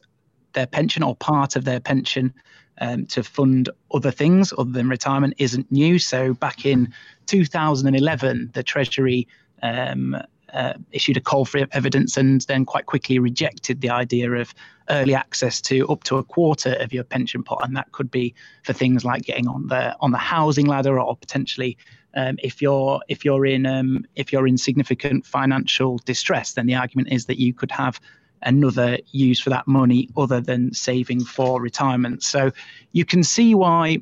their 0.53 0.67
pension 0.67 1.03
or 1.03 1.15
part 1.15 1.55
of 1.55 1.65
their 1.65 1.79
pension 1.79 2.33
um, 2.79 3.05
to 3.07 3.23
fund 3.23 3.69
other 3.93 4.11
things 4.11 4.53
other 4.57 4.71
than 4.71 4.89
retirement 4.89 5.33
isn't 5.37 5.71
new. 5.71 5.99
So 5.99 6.33
back 6.33 6.65
in 6.65 6.93
2011, 7.27 8.51
the 8.53 8.63
Treasury 8.63 9.27
um, 9.61 10.15
uh, 10.53 10.73
issued 10.91 11.17
a 11.17 11.21
call 11.21 11.45
for 11.45 11.67
evidence 11.71 12.17
and 12.17 12.41
then 12.41 12.65
quite 12.65 12.85
quickly 12.85 13.19
rejected 13.19 13.81
the 13.81 13.89
idea 13.89 14.31
of 14.31 14.53
early 14.89 15.13
access 15.13 15.61
to 15.61 15.87
up 15.87 16.03
to 16.03 16.17
a 16.17 16.23
quarter 16.23 16.73
of 16.79 16.91
your 16.91 17.03
pension 17.03 17.43
pot, 17.43 17.59
and 17.63 17.75
that 17.75 17.91
could 17.91 18.09
be 18.09 18.33
for 18.63 18.73
things 18.73 19.05
like 19.05 19.21
getting 19.23 19.47
on 19.47 19.67
the 19.67 19.95
on 19.99 20.11
the 20.11 20.17
housing 20.17 20.65
ladder 20.65 20.99
or 20.99 21.15
potentially 21.15 21.77
um, 22.15 22.37
if 22.41 22.61
you're 22.61 22.99
if 23.07 23.23
you're 23.23 23.45
in 23.45 23.65
um, 23.65 24.05
if 24.15 24.33
you're 24.33 24.47
in 24.47 24.57
significant 24.57 25.25
financial 25.25 25.99
distress, 26.05 26.53
then 26.53 26.65
the 26.65 26.75
argument 26.75 27.09
is 27.11 27.25
that 27.25 27.39
you 27.39 27.53
could 27.53 27.71
have 27.71 27.99
another 28.43 28.97
use 29.11 29.39
for 29.39 29.49
that 29.49 29.67
money 29.67 30.09
other 30.17 30.41
than 30.41 30.73
saving 30.73 31.23
for 31.25 31.61
retirement. 31.61 32.23
So 32.23 32.51
you 32.91 33.05
can 33.05 33.23
see 33.23 33.55
why, 33.55 33.99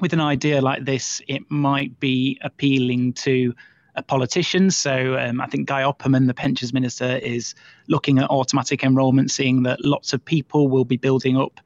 with 0.00 0.12
an 0.12 0.20
idea 0.20 0.60
like 0.60 0.84
this, 0.84 1.20
it 1.28 1.42
might 1.50 1.98
be 2.00 2.38
appealing 2.42 3.14
to 3.14 3.54
a 3.94 4.02
politician. 4.02 4.70
So 4.70 5.18
um, 5.18 5.40
I 5.40 5.46
think 5.46 5.68
Guy 5.68 5.82
Opperman, 5.82 6.26
the 6.26 6.34
pensions 6.34 6.72
minister, 6.72 7.16
is 7.16 7.54
looking 7.88 8.18
at 8.18 8.30
automatic 8.30 8.84
enrolment, 8.84 9.30
seeing 9.30 9.64
that 9.64 9.84
lots 9.84 10.12
of 10.12 10.24
people 10.24 10.68
will 10.68 10.84
be 10.84 10.96
building 10.96 11.36
up 11.36 11.60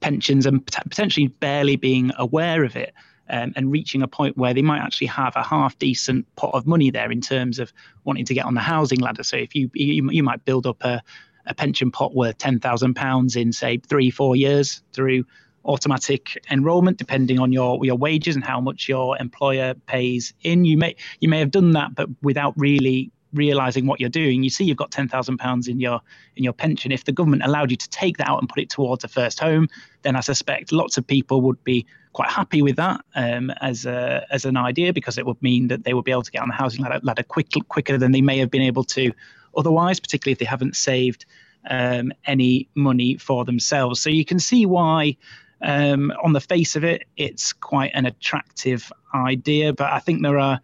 pensions 0.00 0.46
and 0.46 0.66
potentially 0.66 1.28
barely 1.28 1.76
being 1.76 2.12
aware 2.18 2.64
of 2.64 2.76
it. 2.76 2.92
Um, 3.32 3.54
and 3.56 3.72
reaching 3.72 4.02
a 4.02 4.08
point 4.08 4.36
where 4.36 4.52
they 4.52 4.60
might 4.60 4.80
actually 4.80 5.06
have 5.06 5.34
a 5.36 5.42
half 5.42 5.78
decent 5.78 6.26
pot 6.36 6.52
of 6.52 6.66
money 6.66 6.90
there 6.90 7.10
in 7.10 7.22
terms 7.22 7.58
of 7.58 7.72
wanting 8.04 8.26
to 8.26 8.34
get 8.34 8.44
on 8.44 8.52
the 8.52 8.60
housing 8.60 9.00
ladder. 9.00 9.22
So 9.22 9.38
if 9.38 9.54
you 9.54 9.70
you, 9.72 10.10
you 10.10 10.22
might 10.22 10.44
build 10.44 10.66
up 10.66 10.84
a 10.84 11.02
a 11.46 11.54
pension 11.54 11.90
pot 11.90 12.14
worth 12.14 12.38
£10,000 12.38 13.36
in, 13.36 13.52
say, 13.52 13.78
three, 13.78 14.10
four 14.10 14.36
years 14.36 14.82
through 14.92 15.24
automatic 15.64 16.44
enrollment 16.50 16.98
depending 16.98 17.38
on 17.38 17.52
your 17.52 17.84
your 17.84 17.94
wages 17.94 18.34
and 18.34 18.44
how 18.44 18.60
much 18.60 18.88
your 18.88 19.16
employer 19.18 19.74
pays 19.86 20.34
in. 20.42 20.64
You 20.64 20.76
may 20.76 20.96
you 21.20 21.28
may 21.28 21.38
have 21.38 21.52
done 21.52 21.70
that 21.72 21.94
but 21.94 22.08
without 22.20 22.52
really 22.56 23.12
realizing 23.32 23.86
what 23.86 24.00
you're 24.00 24.10
doing. 24.10 24.42
You 24.42 24.50
see 24.50 24.64
you've 24.64 24.76
got 24.76 24.90
10,000 24.90 25.38
pounds 25.38 25.68
in 25.68 25.78
your 25.78 26.00
in 26.36 26.42
your 26.42 26.52
pension. 26.52 26.90
If 26.90 27.04
the 27.04 27.12
government 27.12 27.44
allowed 27.44 27.70
you 27.70 27.76
to 27.76 27.88
take 27.90 28.16
that 28.18 28.28
out 28.28 28.40
and 28.40 28.48
put 28.48 28.58
it 28.58 28.70
towards 28.70 29.04
a 29.04 29.08
first 29.08 29.38
home 29.38 29.68
then 30.02 30.16
i 30.16 30.20
suspect 30.20 30.72
lots 30.72 30.98
of 30.98 31.06
people 31.06 31.40
would 31.40 31.62
be 31.64 31.86
quite 32.12 32.30
happy 32.30 32.62
with 32.62 32.76
that 32.76 33.00
um, 33.14 33.50
as 33.60 33.86
a, 33.86 34.26
as 34.30 34.44
an 34.44 34.56
idea 34.56 34.92
because 34.92 35.18
it 35.18 35.26
would 35.26 35.40
mean 35.42 35.68
that 35.68 35.84
they 35.84 35.94
would 35.94 36.04
be 36.04 36.10
able 36.10 36.22
to 36.22 36.30
get 36.30 36.42
on 36.42 36.48
the 36.48 36.54
housing 36.54 36.82
ladder, 36.82 37.00
ladder 37.02 37.22
quick, 37.22 37.48
quicker 37.68 37.96
than 37.98 38.12
they 38.12 38.20
may 38.20 38.38
have 38.38 38.50
been 38.50 38.62
able 38.62 38.84
to 38.84 39.12
otherwise, 39.56 40.00
particularly 40.00 40.32
if 40.32 40.38
they 40.38 40.44
haven't 40.44 40.76
saved 40.76 41.24
um, 41.70 42.12
any 42.26 42.68
money 42.74 43.16
for 43.16 43.44
themselves. 43.44 44.00
So 44.00 44.10
you 44.10 44.24
can 44.24 44.38
see 44.38 44.66
why, 44.66 45.16
um, 45.62 46.12
on 46.22 46.32
the 46.32 46.40
face 46.40 46.76
of 46.76 46.84
it, 46.84 47.04
it's 47.16 47.52
quite 47.52 47.92
an 47.94 48.06
attractive 48.06 48.92
idea. 49.14 49.72
But 49.72 49.92
I 49.92 49.98
think 50.00 50.22
there 50.22 50.38
are 50.38 50.60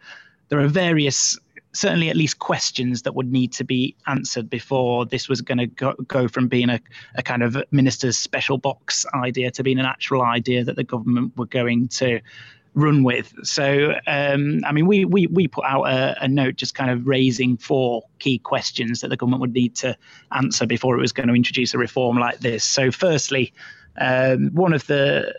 there 0.48 0.60
are 0.60 0.68
various 0.68 1.38
certainly 1.72 2.08
at 2.08 2.16
least 2.16 2.38
questions 2.38 3.02
that 3.02 3.14
would 3.14 3.30
need 3.30 3.52
to 3.52 3.64
be 3.64 3.94
answered 4.06 4.48
before 4.48 5.04
this 5.06 5.28
was 5.28 5.40
going 5.40 5.58
to 5.58 5.66
go, 5.66 5.94
go 6.06 6.28
from 6.28 6.48
being 6.48 6.70
a, 6.70 6.80
a 7.14 7.22
kind 7.22 7.42
of 7.42 7.56
minister's 7.70 8.18
special 8.18 8.58
box 8.58 9.04
idea 9.14 9.50
to 9.50 9.62
being 9.62 9.78
an 9.78 9.86
actual 9.86 10.22
idea 10.22 10.64
that 10.64 10.76
the 10.76 10.84
government 10.84 11.36
were 11.36 11.46
going 11.46 11.88
to 11.88 12.20
run 12.74 13.02
with. 13.02 13.34
So, 13.42 13.94
um, 14.06 14.60
I 14.64 14.72
mean, 14.72 14.86
we, 14.86 15.04
we, 15.04 15.26
we 15.26 15.48
put 15.48 15.64
out 15.64 15.84
a, 15.84 16.16
a, 16.22 16.28
note 16.28 16.56
just 16.56 16.74
kind 16.74 16.90
of 16.90 17.06
raising 17.06 17.56
four 17.56 18.02
key 18.18 18.38
questions 18.38 19.00
that 19.00 19.08
the 19.08 19.16
government 19.16 19.40
would 19.40 19.54
need 19.54 19.74
to 19.76 19.96
answer 20.32 20.66
before 20.66 20.96
it 20.96 21.00
was 21.00 21.12
going 21.12 21.28
to 21.28 21.34
introduce 21.34 21.74
a 21.74 21.78
reform 21.78 22.18
like 22.18 22.38
this. 22.38 22.64
So, 22.64 22.90
firstly, 22.90 23.52
um, 24.00 24.50
one 24.52 24.72
of 24.72 24.86
the 24.86 25.34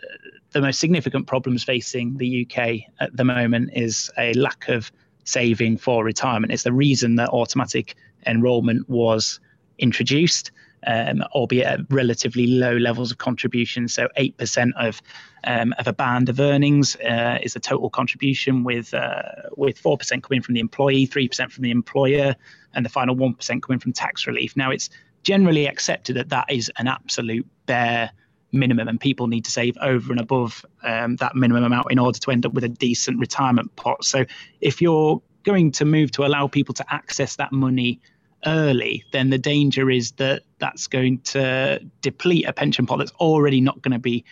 the 0.52 0.60
most 0.60 0.80
significant 0.80 1.28
problems 1.28 1.62
facing 1.62 2.16
the 2.16 2.44
UK 2.44 2.80
at 2.98 3.16
the 3.16 3.24
moment 3.24 3.70
is 3.72 4.10
a 4.18 4.34
lack 4.34 4.68
of 4.68 4.90
saving 5.24 5.78
for 5.78 6.04
retirement. 6.04 6.52
It's 6.52 6.62
the 6.62 6.72
reason 6.72 7.16
that 7.16 7.28
automatic 7.30 7.94
enrolment 8.26 8.88
was 8.88 9.40
introduced 9.78 10.50
um, 10.86 11.22
albeit 11.34 11.66
at 11.66 11.80
relatively 11.90 12.46
low 12.46 12.76
levels 12.76 13.10
of 13.10 13.18
contribution. 13.18 13.88
So 13.88 14.08
8% 14.18 14.72
of 14.76 15.02
um, 15.44 15.74
of 15.78 15.86
a 15.86 15.92
band 15.92 16.28
of 16.28 16.38
earnings 16.38 16.96
uh, 16.96 17.38
is 17.42 17.54
the 17.54 17.60
total 17.60 17.90
contribution, 17.90 18.64
with 18.64 18.92
uh, 18.94 19.22
with 19.56 19.80
4% 19.82 20.22
coming 20.22 20.42
from 20.42 20.54
the 20.54 20.60
employee, 20.60 21.06
3% 21.06 21.50
from 21.50 21.62
the 21.62 21.70
employer, 21.70 22.34
and 22.74 22.84
the 22.84 22.90
final 22.90 23.16
1% 23.16 23.62
coming 23.62 23.80
from 23.80 23.92
tax 23.92 24.26
relief. 24.26 24.56
Now 24.56 24.70
it's 24.70 24.90
generally 25.22 25.66
accepted 25.66 26.16
that 26.16 26.30
that 26.30 26.46
is 26.50 26.70
an 26.78 26.88
absolute 26.88 27.46
bare 27.66 28.10
minimum, 28.52 28.88
and 28.88 29.00
people 29.00 29.26
need 29.26 29.44
to 29.44 29.50
save 29.50 29.76
over 29.80 30.12
and 30.12 30.20
above 30.20 30.64
um, 30.82 31.16
that 31.16 31.34
minimum 31.34 31.64
amount 31.64 31.90
in 31.90 31.98
order 31.98 32.18
to 32.18 32.30
end 32.30 32.46
up 32.46 32.52
with 32.52 32.64
a 32.64 32.68
decent 32.68 33.18
retirement 33.18 33.74
pot. 33.76 34.04
So 34.04 34.24
if 34.60 34.80
you're 34.80 35.22
going 35.42 35.72
to 35.72 35.84
move 35.84 36.10
to 36.12 36.24
allow 36.24 36.46
people 36.46 36.74
to 36.74 36.84
access 36.92 37.36
that 37.36 37.52
money 37.52 38.00
early, 38.46 39.04
then 39.12 39.30
the 39.30 39.38
danger 39.38 39.90
is 39.90 40.12
that 40.12 40.42
that's 40.58 40.86
going 40.86 41.18
to 41.20 41.80
deplete 42.00 42.46
a 42.46 42.52
pension 42.52 42.86
pot 42.86 42.98
that's 42.98 43.12
already 43.12 43.60
not 43.60 43.80
going 43.82 43.92
to 43.92 43.98
be 43.98 44.24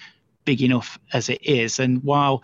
big 0.44 0.62
enough 0.62 0.98
as 1.12 1.28
it 1.28 1.42
is. 1.42 1.78
And 1.78 2.02
while 2.02 2.42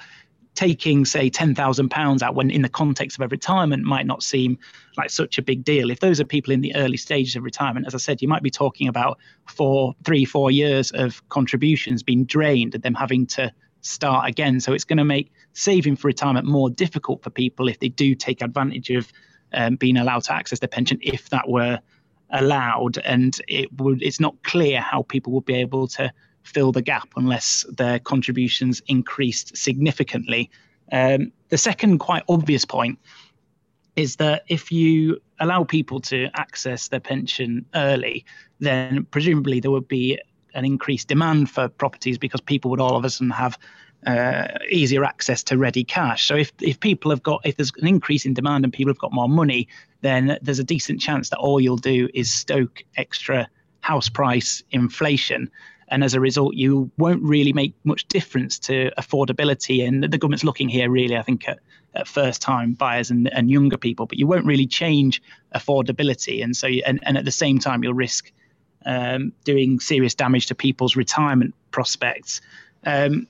taking, 0.54 1.04
say, 1.04 1.28
£10,000 1.28 2.22
out 2.22 2.34
when 2.34 2.50
in 2.50 2.62
the 2.62 2.68
context 2.68 3.18
of 3.18 3.22
a 3.22 3.28
retirement 3.28 3.82
might 3.82 4.06
not 4.06 4.22
seem 4.22 4.58
like 4.96 5.10
such 5.10 5.38
a 5.38 5.42
big 5.42 5.64
deal. 5.64 5.90
If 5.90 6.00
those 6.00 6.20
are 6.20 6.24
people 6.24 6.52
in 6.52 6.60
the 6.60 6.74
early 6.76 6.96
stages 6.96 7.34
of 7.36 7.42
retirement, 7.42 7.86
as 7.86 7.94
I 7.94 7.98
said, 7.98 8.22
you 8.22 8.28
might 8.28 8.42
be 8.42 8.50
talking 8.50 8.88
about 8.88 9.18
four, 9.46 9.94
three, 10.04 10.24
four 10.24 10.50
years 10.50 10.92
of 10.92 11.26
contributions 11.28 12.02
being 12.02 12.24
drained 12.24 12.74
and 12.74 12.82
them 12.82 12.94
having 12.94 13.26
to 13.28 13.52
start 13.80 14.28
again. 14.28 14.60
So 14.60 14.72
it's 14.72 14.84
going 14.84 14.98
to 14.98 15.04
make 15.04 15.32
saving 15.52 15.96
for 15.96 16.08
retirement 16.08 16.46
more 16.46 16.70
difficult 16.70 17.22
for 17.22 17.30
people 17.30 17.68
if 17.68 17.80
they 17.80 17.88
do 17.88 18.14
take 18.14 18.40
advantage 18.40 18.90
of 18.90 19.12
um, 19.52 19.76
being 19.76 19.96
allowed 19.96 20.24
to 20.24 20.32
access 20.32 20.58
their 20.60 20.68
pension 20.68 20.98
if 21.02 21.30
that 21.30 21.48
were 21.48 21.80
allowed. 22.30 22.98
And 22.98 23.38
it 23.48 23.72
would 23.78 24.02
it's 24.02 24.20
not 24.20 24.42
clear 24.42 24.80
how 24.80 25.02
people 25.02 25.32
would 25.32 25.44
be 25.44 25.54
able 25.54 25.88
to 25.88 26.12
fill 26.44 26.72
the 26.72 26.82
gap 26.82 27.08
unless 27.16 27.64
their 27.76 27.98
contributions 27.98 28.82
increased 28.86 29.56
significantly. 29.56 30.50
Um, 30.92 31.32
the 31.48 31.58
second 31.58 31.98
quite 31.98 32.22
obvious 32.28 32.64
point 32.64 32.98
is 33.96 34.16
that 34.16 34.44
if 34.48 34.70
you 34.70 35.20
allow 35.40 35.64
people 35.64 36.00
to 36.00 36.28
access 36.34 36.88
their 36.88 37.00
pension 37.00 37.64
early, 37.74 38.24
then 38.60 39.06
presumably 39.10 39.60
there 39.60 39.70
would 39.70 39.88
be 39.88 40.18
an 40.54 40.64
increased 40.64 41.08
demand 41.08 41.50
for 41.50 41.68
properties 41.68 42.18
because 42.18 42.40
people 42.40 42.70
would 42.70 42.80
all 42.80 42.96
of 42.96 43.04
a 43.04 43.10
sudden 43.10 43.30
have 43.30 43.58
uh, 44.06 44.46
easier 44.70 45.04
access 45.04 45.42
to 45.42 45.56
ready 45.56 45.82
cash. 45.82 46.26
So 46.26 46.36
if 46.36 46.52
if 46.60 46.78
people 46.78 47.10
have 47.10 47.22
got 47.22 47.40
if 47.44 47.56
there's 47.56 47.72
an 47.80 47.88
increase 47.88 48.26
in 48.26 48.34
demand 48.34 48.64
and 48.64 48.72
people 48.72 48.90
have 48.90 48.98
got 48.98 49.12
more 49.12 49.28
money, 49.28 49.68
then 50.02 50.38
there's 50.42 50.58
a 50.58 50.64
decent 50.64 51.00
chance 51.00 51.30
that 51.30 51.38
all 51.38 51.60
you'll 51.60 51.76
do 51.76 52.08
is 52.14 52.32
stoke 52.32 52.82
extra 52.96 53.48
house 53.80 54.08
price 54.08 54.62
inflation. 54.70 55.50
And 55.88 56.02
as 56.02 56.14
a 56.14 56.20
result, 56.20 56.54
you 56.54 56.90
won't 56.96 57.22
really 57.22 57.52
make 57.52 57.74
much 57.84 58.06
difference 58.08 58.58
to 58.60 58.90
affordability. 58.98 59.86
And 59.86 60.04
the 60.04 60.18
government's 60.18 60.44
looking 60.44 60.68
here 60.68 60.90
really, 60.90 61.16
I 61.16 61.22
think, 61.22 61.48
at, 61.48 61.58
at 61.94 62.08
first 62.08 62.42
time 62.42 62.72
buyers 62.72 63.10
and, 63.10 63.32
and 63.32 63.50
younger 63.50 63.76
people, 63.76 64.06
but 64.06 64.18
you 64.18 64.26
won't 64.26 64.46
really 64.46 64.66
change 64.66 65.22
affordability. 65.54 66.42
And 66.42 66.56
so, 66.56 66.68
and, 66.68 67.00
and 67.02 67.16
at 67.18 67.24
the 67.24 67.30
same 67.30 67.58
time, 67.58 67.84
you'll 67.84 67.94
risk 67.94 68.32
um, 68.86 69.32
doing 69.44 69.80
serious 69.80 70.14
damage 70.14 70.46
to 70.46 70.54
people's 70.54 70.96
retirement 70.96 71.54
prospects. 71.70 72.40
Um, 72.84 73.26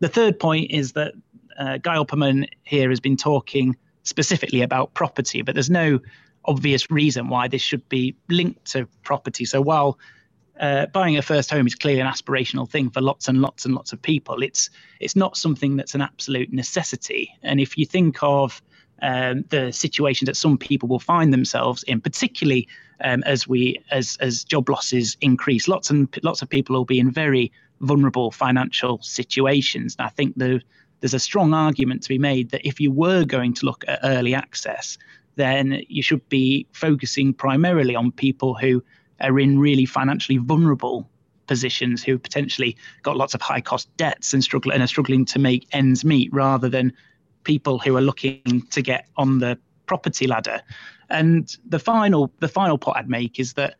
the 0.00 0.08
third 0.08 0.38
point 0.38 0.70
is 0.70 0.92
that 0.92 1.12
uh, 1.58 1.78
Guy 1.78 1.96
Opperman 1.96 2.48
here 2.64 2.90
has 2.90 3.00
been 3.00 3.16
talking 3.16 3.76
specifically 4.02 4.62
about 4.62 4.94
property, 4.94 5.42
but 5.42 5.54
there's 5.54 5.70
no 5.70 6.00
obvious 6.46 6.90
reason 6.90 7.28
why 7.28 7.48
this 7.48 7.62
should 7.62 7.86
be 7.88 8.16
linked 8.28 8.64
to 8.72 8.88
property. 9.02 9.44
So 9.44 9.60
while 9.60 9.98
uh, 10.60 10.86
buying 10.86 11.16
a 11.16 11.22
first 11.22 11.50
home 11.50 11.66
is 11.66 11.74
clearly 11.74 12.00
an 12.00 12.06
aspirational 12.06 12.68
thing 12.68 12.90
for 12.90 13.00
lots 13.00 13.28
and 13.28 13.40
lots 13.40 13.64
and 13.64 13.74
lots 13.74 13.92
of 13.92 14.00
people, 14.02 14.42
it's 14.42 14.70
it's 15.00 15.16
not 15.16 15.36
something 15.36 15.76
that's 15.76 15.94
an 15.94 16.02
absolute 16.02 16.52
necessity. 16.52 17.34
And 17.42 17.60
if 17.60 17.78
you 17.78 17.86
think 17.86 18.22
of 18.22 18.62
um, 19.02 19.44
the 19.48 19.72
situations 19.72 20.26
that 20.26 20.36
some 20.36 20.58
people 20.58 20.86
will 20.86 21.00
find 21.00 21.32
themselves 21.32 21.82
in, 21.84 22.00
particularly 22.02 22.68
um, 23.02 23.22
as 23.24 23.48
we 23.48 23.82
as 23.90 24.18
as 24.20 24.44
job 24.44 24.68
losses 24.68 25.16
increase, 25.22 25.66
lots 25.66 25.90
and 25.90 26.08
lots 26.22 26.42
of 26.42 26.48
people 26.48 26.76
will 26.76 26.84
be 26.84 27.00
in 27.00 27.10
very 27.10 27.50
vulnerable 27.80 28.30
financial 28.30 28.98
situations. 29.00 29.96
And 29.98 30.06
I 30.06 30.10
think 30.10 30.36
the, 30.36 30.60
there's 31.00 31.14
a 31.14 31.18
strong 31.18 31.54
argument 31.54 32.02
to 32.02 32.10
be 32.10 32.18
made 32.18 32.50
that 32.50 32.66
if 32.66 32.78
you 32.78 32.92
were 32.92 33.24
going 33.24 33.54
to 33.54 33.64
look 33.64 33.84
at 33.88 34.00
early 34.02 34.34
access, 34.34 34.98
then 35.36 35.82
you 35.88 36.02
should 36.02 36.28
be 36.28 36.66
focusing 36.72 37.32
primarily 37.32 37.96
on 37.96 38.12
people 38.12 38.54
who 38.54 38.82
are 39.20 39.38
in 39.38 39.58
really 39.58 39.86
financially 39.86 40.38
vulnerable 40.38 41.08
positions 41.46 42.02
who 42.04 42.18
potentially 42.18 42.76
got 43.02 43.16
lots 43.16 43.34
of 43.34 43.40
high 43.40 43.60
cost 43.60 43.88
debts 43.96 44.32
and 44.32 44.44
struggle 44.44 44.72
and 44.72 44.82
are 44.82 44.86
struggling 44.86 45.24
to 45.24 45.38
make 45.38 45.66
ends 45.72 46.04
meet 46.04 46.32
rather 46.32 46.68
than 46.68 46.92
people 47.44 47.78
who 47.78 47.96
are 47.96 48.00
looking 48.00 48.64
to 48.70 48.82
get 48.82 49.06
on 49.16 49.38
the 49.38 49.58
property 49.86 50.26
ladder. 50.26 50.62
And 51.08 51.56
the 51.68 51.80
final 51.80 52.30
the 52.38 52.48
final 52.48 52.78
point 52.78 52.98
I'd 52.98 53.08
make 53.08 53.40
is 53.40 53.54
that 53.54 53.74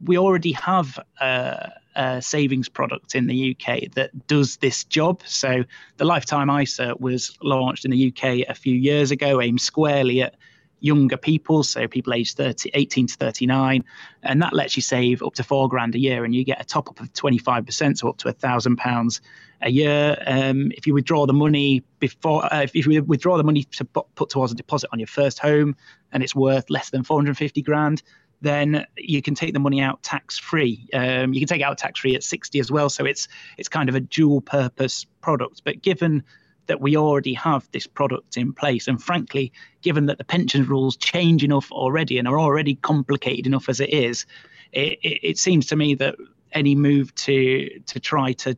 we 0.00 0.16
already 0.16 0.52
have 0.52 0.98
a, 1.20 1.72
uh, 1.96 2.20
savings 2.20 2.68
product 2.68 3.14
in 3.14 3.26
the 3.26 3.56
UK 3.56 3.92
that 3.94 4.26
does 4.26 4.58
this 4.58 4.84
job. 4.84 5.22
So 5.26 5.64
the 5.96 6.04
Lifetime 6.04 6.50
ISA 6.50 6.94
was 6.98 7.36
launched 7.42 7.84
in 7.84 7.90
the 7.90 8.08
UK 8.08 8.46
a 8.48 8.54
few 8.54 8.74
years 8.74 9.10
ago, 9.10 9.40
aimed 9.40 9.60
squarely 9.60 10.22
at 10.22 10.36
younger 10.80 11.16
people, 11.16 11.62
so 11.62 11.88
people 11.88 12.14
aged 12.14 12.36
30, 12.36 12.70
18 12.74 13.06
to 13.06 13.14
39, 13.16 13.84
and 14.22 14.42
that 14.42 14.52
lets 14.52 14.76
you 14.76 14.82
save 14.82 15.22
up 15.22 15.34
to 15.34 15.42
four 15.42 15.68
grand 15.68 15.94
a 15.94 15.98
year, 15.98 16.24
and 16.24 16.34
you 16.34 16.44
get 16.44 16.60
a 16.60 16.64
top 16.64 16.88
up 16.88 17.00
of 17.00 17.12
25%, 17.12 17.98
so 17.98 18.08
up 18.08 18.18
to 18.18 18.28
a 18.28 18.32
thousand 18.32 18.76
pounds 18.76 19.20
a 19.62 19.70
year. 19.70 20.16
Um, 20.26 20.72
if 20.72 20.86
you 20.86 20.94
withdraw 20.94 21.26
the 21.26 21.32
money 21.32 21.82
before, 21.98 22.52
uh, 22.52 22.62
if 22.62 22.74
you 22.74 23.02
withdraw 23.02 23.36
the 23.36 23.44
money 23.44 23.64
to 23.64 23.84
put 23.84 24.30
towards 24.30 24.52
a 24.52 24.54
deposit 24.54 24.90
on 24.92 24.98
your 24.98 25.08
first 25.08 25.38
home, 25.38 25.76
and 26.12 26.22
it's 26.22 26.34
worth 26.34 26.70
less 26.70 26.90
than 26.90 27.02
450 27.02 27.62
grand, 27.62 28.02
then 28.42 28.86
you 28.96 29.22
can 29.22 29.34
take 29.34 29.54
the 29.54 29.58
money 29.58 29.80
out 29.80 30.02
tax 30.02 30.38
free. 30.38 30.88
Um, 30.92 31.32
you 31.32 31.40
can 31.40 31.48
take 31.48 31.60
it 31.60 31.64
out 31.64 31.78
tax 31.78 32.00
free 32.00 32.14
at 32.14 32.22
60 32.22 32.60
as 32.60 32.70
well. 32.70 32.90
So 32.90 33.04
it's 33.04 33.28
it's 33.56 33.68
kind 33.68 33.88
of 33.88 33.94
a 33.94 34.00
dual 34.00 34.40
purpose 34.40 35.06
product. 35.20 35.62
But 35.64 35.82
given 35.82 36.22
that 36.66 36.80
we 36.80 36.96
already 36.96 37.34
have 37.34 37.68
this 37.72 37.86
product 37.86 38.36
in 38.36 38.52
place, 38.52 38.88
and 38.88 39.02
frankly, 39.02 39.52
given 39.82 40.06
that 40.06 40.18
the 40.18 40.24
pensions 40.24 40.68
rules 40.68 40.96
change 40.96 41.44
enough 41.44 41.70
already 41.72 42.18
and 42.18 42.28
are 42.28 42.38
already 42.38 42.74
complicated 42.76 43.46
enough 43.46 43.68
as 43.68 43.80
it 43.80 43.90
is, 43.90 44.26
it, 44.72 44.98
it, 45.02 45.20
it 45.22 45.38
seems 45.38 45.66
to 45.66 45.76
me 45.76 45.94
that 45.94 46.16
any 46.52 46.74
move 46.74 47.14
to 47.14 47.68
to 47.86 48.00
try 48.00 48.32
to 48.32 48.56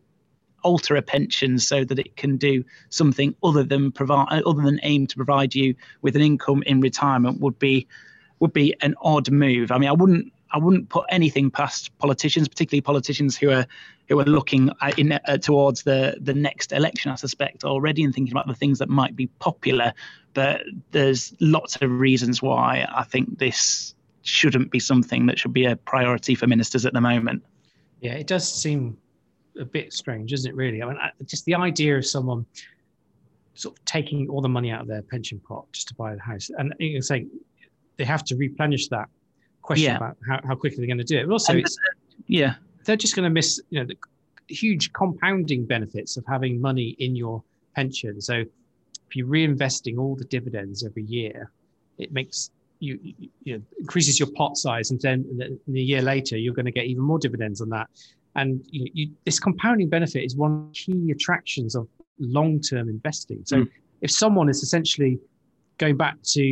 alter 0.63 0.97
a 0.97 1.03
pension 1.03 1.59
so 1.59 1.85
that 1.85 1.99
it 1.99 2.17
can 2.17 2.37
do 2.37 2.65
something 2.91 3.35
other 3.43 3.63
than 3.63 3.93
provide 3.93 4.27
uh, 4.31 4.43
other 4.49 4.63
than 4.63 4.81
aim 4.83 5.07
to 5.07 5.17
provide 5.17 5.55
you 5.55 5.75
with 6.03 6.17
an 6.17 6.23
income 6.23 6.63
in 6.67 6.81
retirement 6.81 7.41
would 7.41 7.59
be 7.59 7.87
would 8.41 8.53
be 8.53 8.75
an 8.81 8.95
odd 9.03 9.31
move. 9.31 9.73
I 9.73 9.79
mean, 9.79 9.89
I 9.89 9.93
wouldn't 9.93 10.33
I 10.51 10.59
wouldn't 10.59 10.89
put 10.89 11.05
anything 11.11 11.51
past 11.51 11.97
politicians, 11.99 12.49
particularly 12.49 12.81
politicians 12.81 13.37
who 13.37 13.51
are 13.51 13.67
who 14.09 14.19
are 14.19 14.25
looking 14.25 14.71
in, 14.97 15.13
uh, 15.13 15.37
towards 15.39 15.83
the 15.83 16.17
the 16.21 16.35
next 16.35 16.73
election. 16.73 17.11
I 17.11 17.17
suspect 17.17 17.65
already 17.65 18.03
and 18.03 18.15
thinking 18.15 18.33
about 18.33 18.47
the 18.47 18.55
things 18.55 18.79
that 18.79 18.89
might 18.89 19.15
be 19.15 19.27
popular. 19.39 19.93
But 20.35 20.63
there's 20.93 21.35
lots 21.41 21.77
of 21.77 21.91
reasons 21.91 22.41
why 22.41 22.87
I 22.95 23.05
think 23.05 23.39
this 23.39 23.95
shouldn't 24.23 24.71
be 24.71 24.81
something 24.81 25.27
that 25.27 25.39
should 25.39 25.53
be 25.53 25.65
a 25.65 25.77
priority 25.77 26.35
for 26.35 26.47
ministers 26.47 26.87
at 26.87 26.93
the 26.93 27.01
moment. 27.01 27.43
Yeah, 28.01 28.13
it 28.13 28.27
does 28.27 28.51
seem 28.51 28.97
a 29.59 29.65
bit 29.65 29.93
strange, 29.93 30.33
isn't 30.33 30.51
it? 30.51 30.55
Really, 30.55 30.83
I 30.83 30.87
mean, 30.87 30.99
just 31.27 31.45
the 31.45 31.55
idea 31.55 31.99
of 31.99 32.07
someone 32.07 32.47
sort 33.55 33.77
of 33.77 33.85
taking 33.85 34.29
all 34.29 34.41
the 34.41 34.49
money 34.49 34.71
out 34.71 34.83
of 34.83 34.87
their 34.87 35.03
pension 35.03 35.41
pot 35.41 35.67
just 35.73 35.89
to 35.89 35.95
buy 35.95 36.15
a 36.15 36.19
house, 36.19 36.51
and 36.57 36.75
you 36.79 36.93
can 36.93 37.03
say 37.03 37.27
they 37.97 38.05
have 38.05 38.25
to 38.25 38.37
replenish 38.37 38.89
that 38.89 39.09
question 39.69 39.91
yeah. 39.91 39.97
about 39.97 40.17
how, 40.29 40.39
how 40.49 40.55
quickly 40.63 40.79
they're 40.79 40.95
going 40.95 41.07
to 41.07 41.13
do 41.15 41.19
it. 41.19 41.27
But 41.27 41.33
also, 41.39 41.55
it's, 41.63 41.77
yeah, 42.27 42.55
they're 42.85 43.03
just 43.07 43.15
going 43.17 43.29
to 43.31 43.35
miss 43.41 43.51
you 43.71 43.79
know 43.79 43.87
the 43.87 43.97
huge 44.63 44.85
compounding 45.01 45.67
benefits 45.75 46.17
of 46.19 46.25
having 46.35 46.61
money 46.69 46.89
in 47.07 47.15
your 47.15 47.37
pension. 47.77 48.21
So 48.21 48.35
if 49.07 49.11
you're 49.17 49.33
reinvesting 49.39 49.99
all 49.99 50.15
the 50.17 50.29
dividends 50.37 50.85
every 50.89 51.05
year, 51.05 51.51
it 51.99 52.11
makes 52.19 52.51
you, 52.81 52.99
you, 53.03 53.29
you 53.47 53.53
know, 53.55 53.63
increases 53.79 54.19
your 54.21 54.31
pot 54.39 54.57
size, 54.57 54.91
and 54.91 55.01
then 55.01 55.19
in 55.69 55.77
a 55.77 55.87
year 55.93 56.03
later 56.03 56.37
you're 56.37 56.55
going 56.61 56.71
to 56.73 56.77
get 56.81 56.87
even 56.87 57.03
more 57.03 57.19
dividends 57.19 57.61
on 57.61 57.69
that. 57.77 57.89
And 58.37 58.65
you, 58.71 58.91
you, 58.99 59.11
this 59.27 59.39
compounding 59.47 59.89
benefit 59.97 60.23
is 60.25 60.37
one 60.45 60.53
of 60.53 60.59
the 60.69 60.75
key 60.83 61.11
attractions 61.11 61.75
of 61.75 61.89
long-term 62.19 62.89
investing. 62.89 63.43
So 63.45 63.57
mm. 63.57 63.69
if 64.01 64.11
someone 64.11 64.49
is 64.49 64.63
essentially 64.63 65.19
going 65.79 65.97
back 65.97 66.17
to 66.37 66.43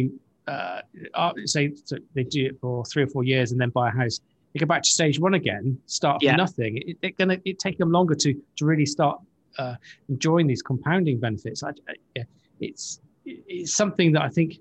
uh, 0.46 0.80
uh 1.14 1.32
say 1.44 1.72
so 1.84 1.96
they 2.14 2.24
do 2.24 2.46
it 2.46 2.60
for 2.60 2.84
three 2.84 3.02
or 3.02 3.06
four 3.06 3.24
years 3.24 3.52
and 3.52 3.60
then 3.60 3.70
buy 3.70 3.88
a 3.88 3.90
house, 3.90 4.20
they 4.52 4.58
go 4.58 4.66
back 4.66 4.82
to 4.82 4.90
stage 4.90 5.18
one 5.18 5.34
again, 5.34 5.78
start 5.86 6.22
yeah. 6.22 6.32
from 6.32 6.38
nothing. 6.38 6.78
It, 6.78 6.96
it 7.02 7.18
gonna 7.18 7.38
it 7.44 7.58
take 7.58 7.78
them 7.78 7.90
longer 7.90 8.14
to 8.14 8.34
to 8.56 8.66
really 8.66 8.86
start 8.86 9.20
uh, 9.58 9.74
enjoying 10.08 10.46
these 10.46 10.62
compounding 10.62 11.18
benefits. 11.18 11.62
I, 11.62 11.70
I, 12.16 12.24
it's 12.60 13.00
it's 13.24 13.72
something 13.72 14.12
that 14.12 14.22
I 14.22 14.28
think 14.28 14.58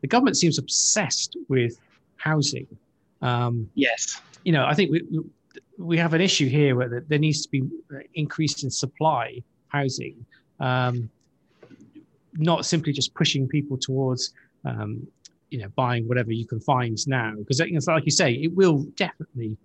the 0.00 0.08
government 0.08 0.36
seems 0.36 0.58
obsessed 0.58 1.36
with 1.48 1.78
housing. 2.16 2.66
Um, 3.22 3.68
yes, 3.74 4.20
you 4.44 4.52
know, 4.52 4.64
I 4.66 4.74
think 4.74 4.90
we 4.90 5.02
we 5.78 5.98
have 5.98 6.14
an 6.14 6.20
issue 6.20 6.48
here 6.48 6.76
where 6.76 7.04
there 7.08 7.18
needs 7.18 7.42
to 7.42 7.50
be 7.50 7.62
increase 8.14 8.62
in 8.62 8.70
supply 8.70 9.42
housing 9.68 10.24
um, 10.60 11.10
not 12.34 12.66
simply 12.66 12.92
just 12.92 13.14
pushing 13.14 13.48
people 13.48 13.76
towards 13.76 14.32
um, 14.64 15.06
you 15.54 15.60
know 15.60 15.68
buying 15.76 16.08
whatever 16.08 16.32
you 16.32 16.44
can 16.44 16.58
find 16.58 16.98
now 17.06 17.32
because 17.38 17.60
it's 17.60 17.86
like 17.86 18.04
you 18.04 18.10
say 18.10 18.32
it 18.32 18.52
will 18.56 18.82
definitely 18.96 19.56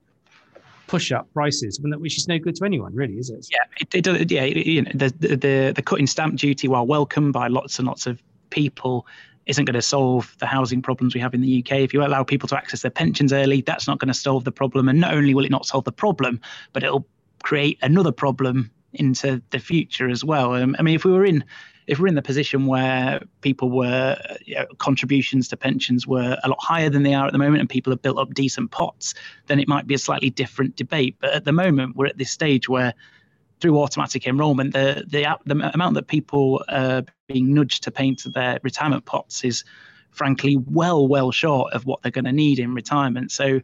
push 0.86 1.12
up 1.12 1.28
prices 1.34 1.80
which 1.82 2.16
is 2.16 2.28
no 2.28 2.38
good 2.38 2.56
to 2.56 2.64
anyone 2.64 2.94
really 2.94 3.16
is 3.16 3.32
it 3.32 3.48
yeah 3.52 3.58
it, 3.80 3.96
it 3.96 4.04
does 4.04 4.24
yeah 4.30 4.44
it, 4.44 4.68
you 4.68 4.84
know, 4.84 4.92
the, 4.94 5.10
the 5.20 5.74
the 5.76 5.82
cutting 5.82 6.06
stamp 6.06 6.36
duty 6.36 6.68
while 6.68 6.86
welcome 6.86 7.32
by 7.32 7.48
lots 7.48 7.80
and 7.80 7.88
lots 7.88 8.06
of 8.06 8.22
people 8.52 9.08
isn't 9.48 9.66
going 9.66 9.74
to 9.74 9.82
solve 9.82 10.36
the 10.38 10.46
housing 10.46 10.80
problems 10.80 11.16
we 11.16 11.20
have 11.20 11.34
in 11.34 11.42
the 11.42 11.60
UK. 11.60 11.80
If 11.80 11.92
you 11.92 12.06
allow 12.06 12.24
people 12.24 12.48
to 12.50 12.56
access 12.58 12.84
their 12.84 12.92
pensions 12.92 13.34
early, 13.34 13.62
that's 13.62 13.88
not 13.88 13.98
going 13.98 14.10
to 14.10 14.14
solve 14.14 14.44
the 14.44 14.52
problem. 14.52 14.88
And 14.88 15.02
not 15.02 15.12
only 15.12 15.34
will 15.34 15.44
it 15.44 15.50
not 15.50 15.66
solve 15.66 15.86
the 15.86 15.92
problem, 15.92 16.40
but 16.72 16.84
it'll 16.84 17.08
create 17.42 17.80
another 17.82 18.12
problem 18.12 18.70
into 18.94 19.42
the 19.50 19.58
future 19.58 20.08
as 20.08 20.24
well. 20.24 20.54
Um, 20.54 20.76
I 20.78 20.84
mean, 20.84 20.94
if 20.94 21.04
we 21.04 21.12
were 21.12 21.26
in 21.26 21.44
if 21.90 21.98
we're 22.00 22.08
in 22.08 22.14
the 22.14 22.22
position 22.22 22.68
where 22.68 23.20
people 23.42 23.72
were 23.72 24.16
you 24.46 24.54
know, 24.54 24.66
contributions 24.78 25.48
to 25.48 25.58
pensions 25.58 26.06
were 26.06 26.38
a 26.44 26.48
lot 26.48 26.60
higher 26.62 26.88
than 26.88 27.02
they 27.02 27.16
are 27.16 27.26
at 27.26 27.32
the 27.32 27.40
moment 27.40 27.60
and 27.60 27.68
people 27.68 27.92
have 27.92 28.02
built 28.02 28.20
up 28.20 28.32
decent 28.36 28.70
pots 28.70 29.16
then 29.48 29.60
it 29.60 29.68
might 29.68 29.88
be 29.88 29.96
a 29.96 29.98
slightly 29.98 30.30
different 30.30 30.76
debate. 30.76 31.16
But 31.20 31.32
at 31.32 31.46
the 31.46 31.52
moment 31.52 31.96
we're 31.96 32.06
at 32.06 32.18
this 32.18 32.30
stage 32.30 32.70
where 32.70 32.94
through 33.60 33.80
automatic 33.80 34.28
enrolment 34.28 34.74
the 34.74 35.04
the, 35.08 35.26
the 35.46 35.74
amount 35.74 35.96
that 35.96 36.08
people 36.08 36.64
are 36.70 37.04
being 37.28 37.54
nudged 37.56 37.84
to 37.84 37.92
pay 37.92 38.08
into 38.08 38.30
their 38.30 38.60
retirement 38.62 39.06
pots 39.06 39.44
is 39.44 39.64
frankly 40.12 40.58
well 40.58 41.08
well 41.08 41.32
short 41.32 41.74
of 41.74 41.88
what 41.88 42.04
they're 42.04 42.12
going 42.12 42.26
to 42.26 42.32
need 42.32 42.60
in 42.60 42.76
retirement. 42.76 43.32
So 43.32 43.62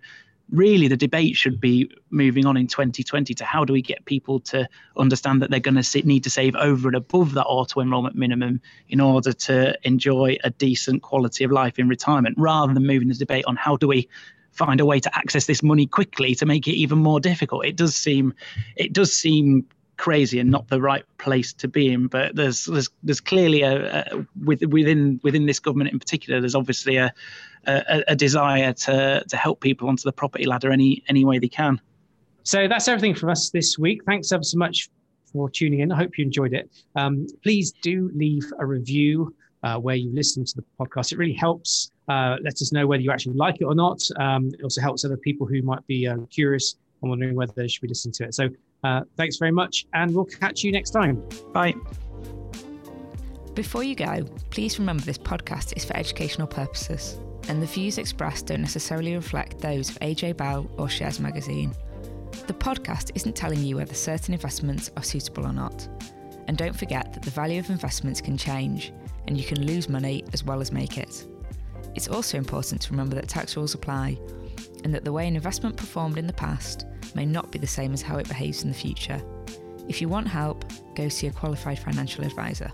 really 0.52 0.88
the 0.88 0.98
debate 0.98 1.36
should 1.36 1.60
be 1.60 1.90
moving 2.10 2.46
on 2.46 2.56
in 2.56 2.68
2020 2.68 3.34
to 3.34 3.46
how 3.46 3.66
do 3.66 3.74
we 3.74 3.82
get 3.82 4.06
people 4.06 4.40
to 4.40 4.68
understand 4.98 5.42
that 5.42 5.50
they're 5.50 5.60
going 5.60 5.82
to 5.82 6.02
need 6.06 6.24
to 6.24 6.30
save 6.30 6.56
over 6.56 6.88
and 6.88 6.96
above 6.96 7.34
that 7.34 7.46
auto 7.46 7.82
enrollment 7.82 8.16
minimum 8.16 8.62
in 8.90 9.00
order 9.00 9.34
to 9.34 9.78
enjoy 9.84 10.38
a 10.44 10.52
decent 10.52 11.02
quality 11.02 11.44
of 11.44 11.52
life 11.52 11.80
in 11.80 11.88
retirement 11.88 12.36
rather 12.38 12.74
than 12.74 12.86
moving 12.86 13.08
the 13.08 13.16
debate 13.16 13.46
on 13.48 13.56
how 13.56 13.76
do 13.76 13.88
we 13.88 14.08
find 14.52 14.80
a 14.80 14.86
way 14.86 15.00
to 15.00 15.16
access 15.18 15.46
this 15.46 15.62
money 15.62 15.86
quickly 15.86 16.34
to 16.34 16.46
make 16.46 16.68
it 16.68 16.76
even 16.76 16.98
more 16.98 17.20
difficult. 17.20 17.66
It 17.66 17.76
does 17.76 17.96
seem 17.96 18.34
it 18.76 18.94
does 18.94 19.12
seem 19.12 19.68
crazy 19.98 20.40
and 20.40 20.52
not 20.52 20.68
the 20.68 20.82
right 20.82 21.04
place 21.18 21.54
to 21.54 21.68
be 21.68 21.92
in. 21.92 22.08
But 22.08 22.36
there's 22.36 22.66
there's 22.66 22.90
there's 23.04 23.20
clearly 23.20 23.62
a, 23.62 24.02
a 24.12 24.26
within 24.44 25.20
within 25.24 25.46
this 25.46 25.60
government 25.60 25.92
in 25.92 26.00
particular, 26.00 26.40
there's 26.40 26.56
obviously 26.56 26.98
a, 26.98 27.14
a, 27.66 28.04
a 28.10 28.16
desire 28.16 28.74
to 28.74 29.24
to 29.28 29.38
help 29.38 29.62
people 29.62 29.88
onto 29.88 30.04
the 30.04 30.14
property 30.14 30.46
ladder 30.46 30.72
any 30.72 31.04
any 31.08 31.26
way 31.26 31.40
they 31.40 31.48
can. 31.48 31.80
So 32.44 32.68
that's 32.68 32.88
everything 32.88 33.16
from 33.16 33.30
us 33.30 33.50
this 33.50 33.80
week. 33.80 34.04
Thanks 34.06 34.32
ever 34.32 34.44
so 34.44 34.58
much 34.58 34.90
for 35.32 35.50
tuning 35.50 35.80
in. 35.80 35.92
I 35.92 35.98
hope 35.98 36.18
you 36.18 36.26
enjoyed 36.26 36.54
it. 36.54 36.70
Um, 36.96 37.28
please 37.44 37.72
do 37.82 38.12
leave 38.14 38.46
a 38.60 38.66
review 38.66 39.36
uh, 39.64 39.78
where 39.80 39.96
you 39.96 40.14
listen 40.14 40.46
to 40.46 40.56
the 40.56 40.64
podcast. 40.80 41.12
It 41.12 41.18
really 41.18 41.34
helps. 41.34 41.92
Uh, 42.08 42.38
let 42.44 42.54
us 42.54 42.72
know 42.72 42.86
whether 42.86 43.02
you 43.02 43.12
actually 43.12 43.36
like 43.36 43.62
it 43.62 43.64
or 43.64 43.74
not. 43.74 44.00
Um, 44.20 44.52
it 44.54 44.62
also 44.64 44.80
helps 44.80 45.04
other 45.04 45.18
people 45.18 45.48
who 45.48 45.64
might 45.64 45.86
be 45.88 46.08
uh, 46.08 46.18
curious 46.30 46.76
and 47.02 47.10
wondering 47.10 47.36
whether 47.36 47.54
they 47.56 47.68
should 47.68 47.82
be 47.82 47.88
listening 47.88 48.14
to 48.14 48.26
it. 48.26 48.36
So 48.36 48.50
uh, 48.86 49.02
thanks 49.18 49.38
very 49.38 49.52
much, 49.52 49.86
and 49.94 50.14
we'll 50.14 50.26
catch 50.26 50.64
you 50.64 50.72
next 50.72 50.92
time. 50.92 51.24
Bye. 51.52 51.74
Before 53.56 53.84
you 53.84 53.96
go, 53.96 54.24
please 54.52 54.78
remember 54.78 55.04
this 55.04 55.18
podcast 55.18 55.76
is 55.76 55.84
for 55.84 55.96
educational 55.98 56.48
purposes, 56.48 57.20
and 57.48 57.62
the 57.62 57.66
views 57.66 57.98
expressed 57.98 58.48
don't 58.48 58.62
necessarily 58.62 59.16
reflect 59.16 59.60
those 59.60 59.90
of 59.90 60.00
AJ 60.00 60.38
Bell 60.38 60.70
or 60.78 60.88
Shares 60.88 61.20
Magazine. 61.20 61.74
The 62.48 62.54
podcast 62.54 63.12
isn't 63.16 63.36
telling 63.36 63.60
you 63.60 63.78
whether 63.78 63.94
certain 63.96 64.34
investments 64.34 64.92
are 64.98 65.04
suitable 65.04 65.48
or 65.48 65.54
not. 65.54 65.88
And 66.48 66.56
don't 66.56 66.78
forget 66.78 67.12
that 67.14 67.24
the 67.24 67.32
value 67.32 67.60
of 67.60 67.72
investments 67.72 68.22
can 68.22 68.38
change, 68.38 68.94
and 69.28 69.36
you 69.36 69.44
can 69.44 69.66
lose 69.66 69.90
money 69.90 70.24
as 70.34 70.44
well 70.44 70.62
as 70.62 70.72
make 70.72 71.00
it. 71.00 71.26
It's 71.96 72.08
also 72.08 72.38
important 72.38 72.82
to 72.82 72.92
remember 72.92 73.16
that 73.16 73.28
tax 73.28 73.58
rules 73.58 73.74
apply, 73.74 74.20
and 74.84 74.94
that 74.94 75.04
the 75.04 75.12
way 75.12 75.28
an 75.28 75.36
investment 75.36 75.78
performed 75.78 76.18
in 76.18 76.28
the 76.28 76.34
past 76.34 76.86
may 77.16 77.26
not 77.26 77.52
be 77.52 77.60
the 77.60 77.68
same 77.68 77.94
as 77.94 78.02
how 78.02 78.18
it 78.18 78.28
behaves 78.28 78.64
in 78.64 78.70
the 78.70 78.76
future. 78.76 79.22
If 79.88 80.02
you 80.02 80.10
want 80.10 80.28
help, 80.28 80.66
go 80.96 81.10
see 81.10 81.28
a 81.28 81.32
qualified 81.32 81.80
financial 81.80 82.24
advisor. 82.24 82.72